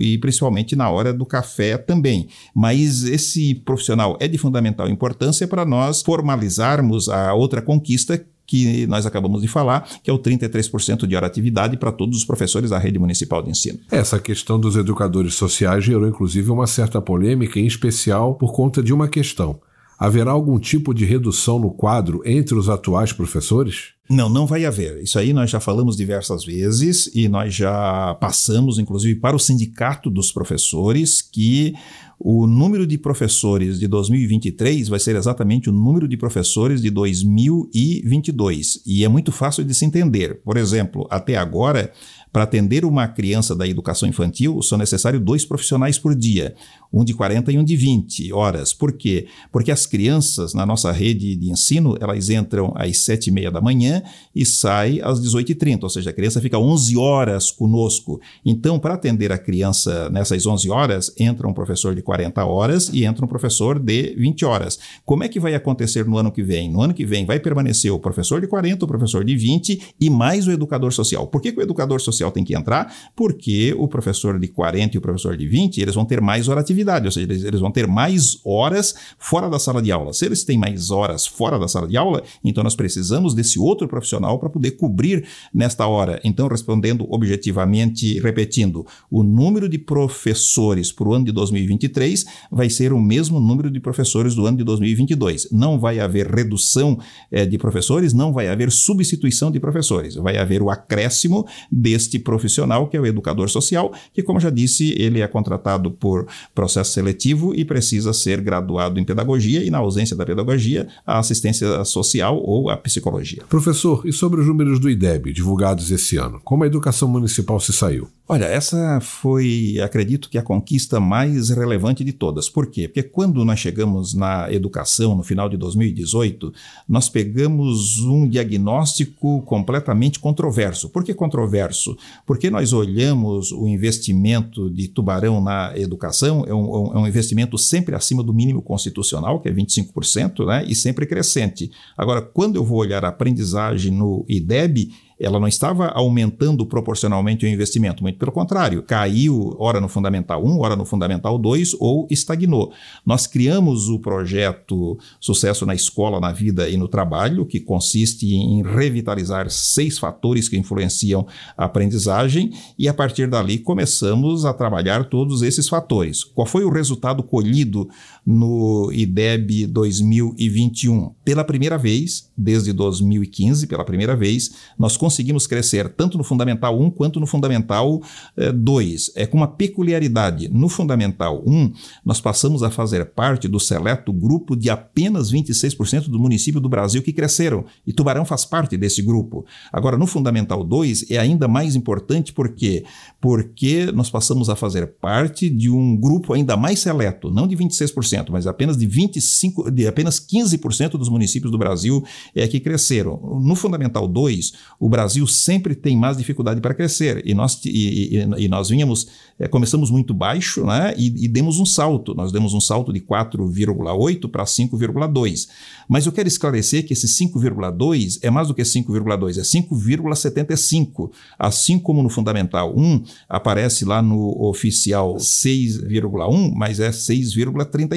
e 0.01 0.19
principalmente 0.19 0.77
na 0.77 0.91
hora 0.91 1.13
do 1.13 1.27
café 1.27 1.77
também. 1.77 2.29
Mas 2.55 3.05
esse 3.05 3.55
profissional 3.55 4.17
é 4.21 4.29
de 4.29 4.39
fundamental 4.39 4.89
importância 4.89 5.47
para 5.47 5.65
nós 5.65 6.03
formalizarmos 6.03 7.09
a 7.09 7.35
outra 7.35 7.63
conquista 7.63 8.25
que 8.47 8.87
nós 8.87 9.07
acabamos 9.07 9.43
de 9.43 9.49
falar, 9.49 9.89
que 10.03 10.11
é 10.11 10.13
o 10.13 10.19
33% 10.19 11.07
de 11.07 11.17
hora 11.17 11.27
atividade 11.27 11.77
para 11.77 11.91
todos 11.91 12.19
os 12.19 12.25
professores 12.25 12.71
da 12.71 12.79
rede 12.79 12.99
municipal 12.99 13.43
de 13.43 13.51
ensino. 13.51 13.79
Essa 13.91 14.19
questão 14.19 14.61
dos 14.61 14.77
educadores 14.77 15.35
sociais 15.35 15.85
gerou 15.85 16.07
inclusive 16.07 16.51
uma 16.51 16.67
certa 16.67 17.01
polêmica, 17.01 17.59
em 17.59 17.67
especial 17.67 18.35
por 18.35 18.53
conta 18.53 18.83
de 18.83 18.93
uma 18.93 19.09
questão. 19.09 19.59
Haverá 19.99 20.33
algum 20.33 20.59
tipo 20.59 20.93
de 20.93 21.05
redução 21.05 21.59
no 21.59 21.71
quadro 21.71 22.21
entre 22.25 22.55
os 22.55 22.69
atuais 22.69 23.13
professores? 23.13 23.94
Não, 24.09 24.29
não 24.29 24.47
vai 24.47 24.67
haver. 24.67 25.03
Isso 25.03 25.19
aí 25.19 25.33
nós 25.33 25.49
já 25.51 25.59
falamos 25.59 25.97
diversas 25.97 26.45
vezes 26.45 27.11
e 27.15 27.27
nós 27.27 27.55
já 27.55 28.15
passamos, 28.21 28.79
inclusive, 28.79 29.19
para 29.19 29.35
o 29.35 29.39
sindicato 29.39 30.11
dos 30.11 30.31
professores 30.31 31.23
que 31.23 31.73
o 32.19 32.47
número 32.47 32.87
de 32.87 32.99
professores 32.99 33.79
de 33.79 33.89
2023 33.89 34.89
vai 34.89 35.01
ser 35.01 35.17
exatamente 35.17 35.71
o 35.71 35.73
número 35.73 36.07
de 36.07 36.19
professores 36.19 36.83
de 36.83 36.91
2022. 36.91 38.83
E 38.87 39.05
é 39.05 39.09
muito 39.09 39.33
fácil 39.33 39.65
de 39.65 39.75
se 39.75 39.87
entender. 39.87 40.41
Por 40.43 40.59
exemplo, 40.59 41.07
até 41.11 41.37
agora, 41.37 41.91
para 42.35 42.43
atender 42.43 42.85
uma 42.85 43.07
criança 43.07 43.55
da 43.55 43.65
educação 43.65 44.09
infantil, 44.09 44.61
são 44.61 44.77
necessários 44.77 45.23
dois 45.23 45.45
profissionais 45.45 46.01
por 46.01 46.17
dia, 46.17 46.57
um 46.93 47.05
de 47.05 47.15
40 47.15 47.53
e 47.53 47.59
um 47.59 47.63
de 47.63 47.77
20 47.77 48.33
horas. 48.33 48.73
Por 48.73 48.93
quê? 48.93 49.29
Porque 49.53 49.71
as 49.71 49.87
crianças 49.87 50.53
na 50.53 50.67
nossa 50.67 50.91
rede 50.91 51.37
de 51.37 51.49
ensino, 51.49 51.97
elas 52.01 52.31
entram 52.31 52.73
às 52.75 52.99
7 52.99 53.29
e 53.29 53.31
meia 53.31 53.53
da 53.53 53.61
manhã 53.61 54.03
e 54.35 54.45
saem 54.45 55.01
às 55.01 55.21
18h30, 55.21 55.85
ou 55.85 55.89
seja, 55.89 56.11
a 56.11 56.13
criança 56.13 56.41
fica 56.41 56.59
11 56.59 56.97
horas 56.97 57.53
conosco. 57.53 58.21
Então, 58.45 58.81
para 58.81 58.95
atender 58.95 59.31
a 59.31 59.39
criança 59.39 60.11
nessas 60.11 60.45
11 60.45 60.69
horas, 60.71 61.15
entra 61.17 61.47
um 61.47 61.55
professor 61.55 61.95
de 61.95 62.03
40 62.03 62.45
horas 62.45 62.91
e 62.93 63.05
entra 63.05 63.25
um 63.25 63.29
professor 63.29 63.79
de 63.79 64.13
20 64.19 64.45
horas. 64.45 64.81
Como 65.05 65.23
é 65.23 65.29
que 65.29 65.39
vai 65.39 65.55
acontecer 65.55 66.05
no 66.05 66.19
ano 66.19 66.33
que 66.33 66.43
vem? 66.43 66.69
No 66.69 66.83
ano 66.83 66.95
que 66.95 67.07
vem 67.07 67.25
vai 67.25 67.39
permanecer 67.39 67.93
o 67.93 67.99
professor 68.01 68.41
de 68.41 68.49
40, 68.49 68.85
o 68.85 68.89
professor 68.89 69.25
de 69.25 69.37
20 69.37 69.95
e 70.01 70.11
mais 70.11 70.49
o 70.49 70.51
educador 70.51 70.93
social. 70.93 71.29
Por 71.29 71.41
que, 71.41 71.53
que 71.53 71.61
o 71.61 71.63
educador 71.63 72.01
social 72.01 72.24
tem 72.31 72.45
que 72.45 72.55
entrar, 72.55 72.93
porque 73.15 73.75
o 73.79 73.89
professor 73.89 74.39
de 74.39 74.49
40 74.49 74.97
e 74.97 74.99
o 74.99 75.01
professor 75.01 75.37
de 75.37 75.47
20, 75.47 75.81
eles 75.81 75.95
vão 75.95 76.05
ter 76.05 76.21
mais 76.21 76.49
horatividade, 76.49 77.07
ou 77.07 77.13
seja, 77.13 77.27
eles, 77.27 77.45
eles 77.45 77.61
vão 77.61 77.71
ter 77.71 77.87
mais 77.87 78.39
horas 78.45 78.95
fora 79.19 79.49
da 79.49 79.59
sala 79.59 79.81
de 79.81 79.91
aula. 79.93 80.13
Se 80.13 80.25
eles 80.27 80.45
têm 80.45 80.59
mais 80.59 80.91
horas 80.91 81.27
fora 81.27 81.59
da 81.59 81.69
sala 81.69 81.87
de 81.87 81.97
aula, 81.97 82.23
então 82.43 82.63
nós 82.63 82.75
precisamos 82.75 83.35
desse 83.35 83.59
outro 83.59 83.89
profissional 83.89 84.39
para 84.39 84.49
poder 84.49 84.73
cobrir 84.73 85.25
nesta 85.53 85.87
hora. 85.87 86.21
Então, 86.25 86.49
respondendo 86.49 87.07
objetivamente, 87.11 88.19
repetindo, 88.21 88.87
o 89.11 89.23
número 89.23 89.69
de 89.69 89.79
professores 89.79 90.93
para 90.93 91.09
o 91.09 91.15
ano 91.15 91.25
de 91.25 91.33
2023 91.33 92.25
vai 92.51 92.71
ser 92.71 92.93
o 92.93 93.01
mesmo 93.01 93.41
número 93.41 93.71
de 93.71 93.81
professores 93.81 94.35
do 94.35 94.47
ano 94.47 94.59
de 94.59 94.65
2022. 94.65 95.49
Não 95.51 95.79
vai 95.79 96.01
haver 96.01 96.27
redução 96.27 96.99
eh, 97.31 97.47
de 97.47 97.59
professores, 97.59 98.13
não 98.13 98.33
vai 98.33 98.49
haver 98.49 98.71
substituição 98.71 99.51
de 99.51 99.61
professores. 99.61 100.15
Vai 100.15 100.37
haver 100.37 100.63
o 100.63 100.71
acréscimo 100.71 101.47
deste 101.71 102.14
profissional, 102.19 102.87
que 102.89 102.97
é 102.97 103.01
o 103.01 103.07
educador 103.07 103.49
social, 103.49 103.93
que, 104.13 104.23
como 104.23 104.41
já 104.41 104.51
disse, 104.51 104.95
ele 104.99 105.21
é 105.21 105.27
contratado 105.27 105.91
por 105.91 106.27
processo 106.55 106.93
seletivo 106.93 107.55
e 107.55 107.65
precisa 107.65 108.13
ser 108.13 108.41
graduado 108.41 109.01
em 109.01 109.05
pedagogia 109.05 109.65
e, 109.65 109.71
na 109.71 109.79
ausência 109.79 110.17
da 110.17 110.25
pedagogia, 110.25 110.89
a 111.07 111.19
assistência 111.19 111.85
social 111.85 112.41
ou 112.43 112.71
a 112.71 112.77
psicologia. 112.77 113.43
Professor, 113.49 114.03
e 114.05 114.13
sobre 114.13 114.41
os 114.41 114.47
números 114.47 114.79
do 114.79 114.91
IDEB 114.91 115.33
divulgados 115.33 115.91
esse 115.91 116.17
ano? 116.17 116.41
Como 116.45 116.65
a 116.65 116.67
educação 116.67 117.09
municipal 117.09 117.59
se 117.61 117.73
saiu? 117.73 118.09
Olha, 118.27 118.47
essa 118.47 119.01
foi, 119.03 119.79
acredito 119.85 120.31
que, 120.31 120.39
a 120.39 120.43
conquista 120.43 120.99
mais 120.99 121.51
relevante 121.51 122.03
de 122.03 122.11
todas. 122.11 122.49
Por 122.49 122.69
quê? 122.69 122.89
Porque 122.89 123.03
quando 123.03 123.45
nós 123.45 123.61
chegamos 123.61 124.15
na 124.15 124.51
educação, 124.51 125.15
no 125.15 125.23
final 125.23 125.47
de 125.47 125.59
2018, 125.59 126.51
nós 126.89 127.11
pegamos 127.11 127.99
um 127.99 128.27
diagnóstico 128.27 129.43
completamente 129.43 130.19
controverso. 130.19 130.89
Por 130.89 131.05
que 131.05 131.13
controverso? 131.13 131.99
Porque 132.27 132.51
nós 132.51 132.73
olhamos 132.73 133.53
o 133.53 133.67
investimento 133.67 134.71
de 134.71 134.89
Tubarão 134.89 135.41
na 135.43 135.73
educação, 135.77 136.45
é 136.47 136.55
um, 136.55 136.93
é 136.95 136.99
um 136.99 137.07
investimento 137.07 137.59
sempre 137.59 137.95
acima 137.95 138.23
do 138.23 138.33
mínimo 138.33 138.63
constitucional, 138.63 139.41
que 139.41 139.49
é 139.49 139.53
25%, 139.53 140.47
né? 140.47 140.65
e 140.67 140.75
sempre 140.75 141.07
crescente. 141.07 141.71
Agora, 141.97 142.23
quando 142.23 142.57
eu 142.57 142.65
vou 142.65 142.79
olhar 142.79 143.05
a 143.05 143.09
aprendizagem 143.09 143.93
no 143.93 144.25
IDEB, 144.29 144.93
ela 145.25 145.41
não 145.41 145.49
estava 145.49 145.89
aumentando 145.89 146.67
proporcionalmente 146.67 147.47
o 147.47 147.49
investimento, 147.49 148.03
muito 148.03 148.19
pelo 148.19 148.33
contrário, 148.33 148.83
caiu 148.83 149.57
ora 149.59 149.81
no 149.81 149.89
Fundamental 149.89 150.45
1, 150.45 150.61
ora 150.61 150.77
no 150.77 150.85
Fundamental 150.85 151.39
2 151.39 151.77
ou 151.81 152.07
estagnou. 152.11 152.73
Nós 153.05 153.27
criamos 153.27 153.89
o 153.89 153.99
projeto 153.99 154.99
Sucesso 155.19 155.65
na 155.65 155.75
Escola, 155.75 156.21
na 156.21 156.33
Vida 156.33 156.69
e 156.69 156.77
no 156.77 156.89
Trabalho, 156.89 157.47
que 157.47 157.61
consiste 157.61 158.35
em 158.35 158.63
revitalizar 158.63 159.49
seis 159.51 159.99
fatores 159.99 160.49
que 160.49 160.57
influenciam 160.59 161.27
a 161.57 161.65
aprendizagem 161.65 162.53
e 162.79 162.89
a 162.89 162.95
partir 162.95 163.29
dali 163.29 163.59
começamos 163.59 164.45
a 164.45 164.53
trabalhar 164.53 165.09
todos 165.09 165.43
esses 165.43 165.69
fatores. 165.69 166.23
Qual 166.23 166.47
foi 166.47 166.65
o 166.65 166.71
resultado 166.71 167.23
colhido 167.23 167.89
no 168.27 168.91
IDEB 168.93 169.67
2021? 169.67 171.13
Pela 171.25 171.45
primeira 171.45 171.77
vez, 171.77 172.31
desde 172.37 172.73
2015, 172.73 173.67
pela 173.67 173.85
primeira 173.85 174.15
vez, 174.15 174.55
nós 174.79 174.97
conseguimos 174.97 175.47
crescer 175.47 175.89
tanto 175.89 176.17
no 176.17 176.25
Fundamental 176.25 176.79
1 176.81 176.91
quanto 176.91 177.19
no 177.19 177.27
Fundamental 177.27 178.03
eh, 178.37 178.53
2. 178.53 179.13
É 179.17 179.27
com 179.27 179.37
uma 179.37 179.49
peculiaridade. 179.49 180.49
No 180.49 180.69
Fundamental 180.69 181.43
1, 181.47 181.73
nós 182.05 182.21
passamos 182.21 182.63
a 182.63 182.71
fazer 182.71 183.07
parte 183.07 183.49
do 183.49 183.59
seleto 183.59 184.13
grupo 184.13 184.55
de 184.55 184.71
apenas 184.71 185.33
26% 185.33 186.09
do 186.09 186.19
município 186.19 186.61
do 186.61 186.69
Brasil 186.69 187.03
que 187.03 187.13
cresceram. 187.13 187.65
E 187.87 187.93
Tubarão 187.93 188.25
faz 188.25 188.45
parte 188.45 188.77
desse 188.77 189.03
grupo. 189.03 189.45
Agora, 189.73 189.97
no 189.97 190.07
Fundamental 190.07 190.63
2, 190.63 191.11
é 191.11 191.19
ainda 191.19 191.49
mais 191.49 191.75
importante 191.75 192.33
porque 192.33 192.85
porque 193.21 193.91
nós 193.93 194.11
passamos 194.11 194.51
a 194.51 194.57
fazer 194.57 194.87
parte 195.01 195.49
de 195.49 195.71
um 195.71 195.97
grupo 195.97 196.35
ainda 196.35 196.59
mais 196.59 196.81
seleto, 196.81 197.31
não 197.31 197.47
de 197.47 197.57
26%, 197.57 198.14
mas 198.31 198.47
apenas 198.47 198.77
de 198.77 198.87
25, 198.87 199.71
de 199.71 199.87
apenas 199.87 200.21
15% 200.21 200.93
dos 200.93 201.09
municípios 201.09 201.51
do 201.51 201.59
Brasil 201.59 202.05
é 202.35 202.47
que 202.47 202.61
cresceram. 202.61 203.17
No 203.43 203.55
Fundamental 203.55 204.07
2, 204.07 204.53
o 204.79 204.89
Brasil 204.89 205.27
sempre 205.27 205.75
tem 205.75 205.97
mais 205.97 206.17
dificuldade 206.17 206.61
para 206.61 206.75
crescer 206.75 207.23
e 207.25 207.35
nós, 207.35 207.61
e, 207.65 208.17
e, 208.17 208.45
e 208.45 208.49
nós 208.49 208.69
vinhamos, 208.69 209.09
é, 209.39 209.49
começamos 209.49 209.91
muito 209.91 210.13
baixo 210.15 210.65
né, 210.65 210.95
e, 210.97 211.25
e 211.25 211.29
demos 211.29 211.59
um 211.59 211.67
salto. 211.67 212.15
Nós 212.15 212.33
demos 212.33 212.55
um 212.55 212.61
salto 212.61 212.93
de 212.93 213.01
4,8 213.01 214.29
para 214.29 214.45
5,2. 214.45 215.49
Mas 215.89 216.07
eu 216.07 216.13
quero 216.13 216.29
esclarecer 216.29 216.87
que 216.87 216.93
esse 216.93 217.07
5,2 217.07 218.19
é 218.23 218.31
mais 218.31 218.49
do 218.49 218.55
que 218.55 218.63
5,2, 218.63 219.39
é 219.39 219.43
5,75. 219.43 221.11
Assim 221.39 221.79
como 221.79 222.03
no 222.03 222.09
Fundamental 222.09 222.75
1, 222.77 223.03
aparece 223.29 223.85
lá 223.85 224.01
no 224.01 224.43
oficial 224.43 225.17
6,1, 225.17 226.53
mas 226.55 226.81
é 226.81 226.91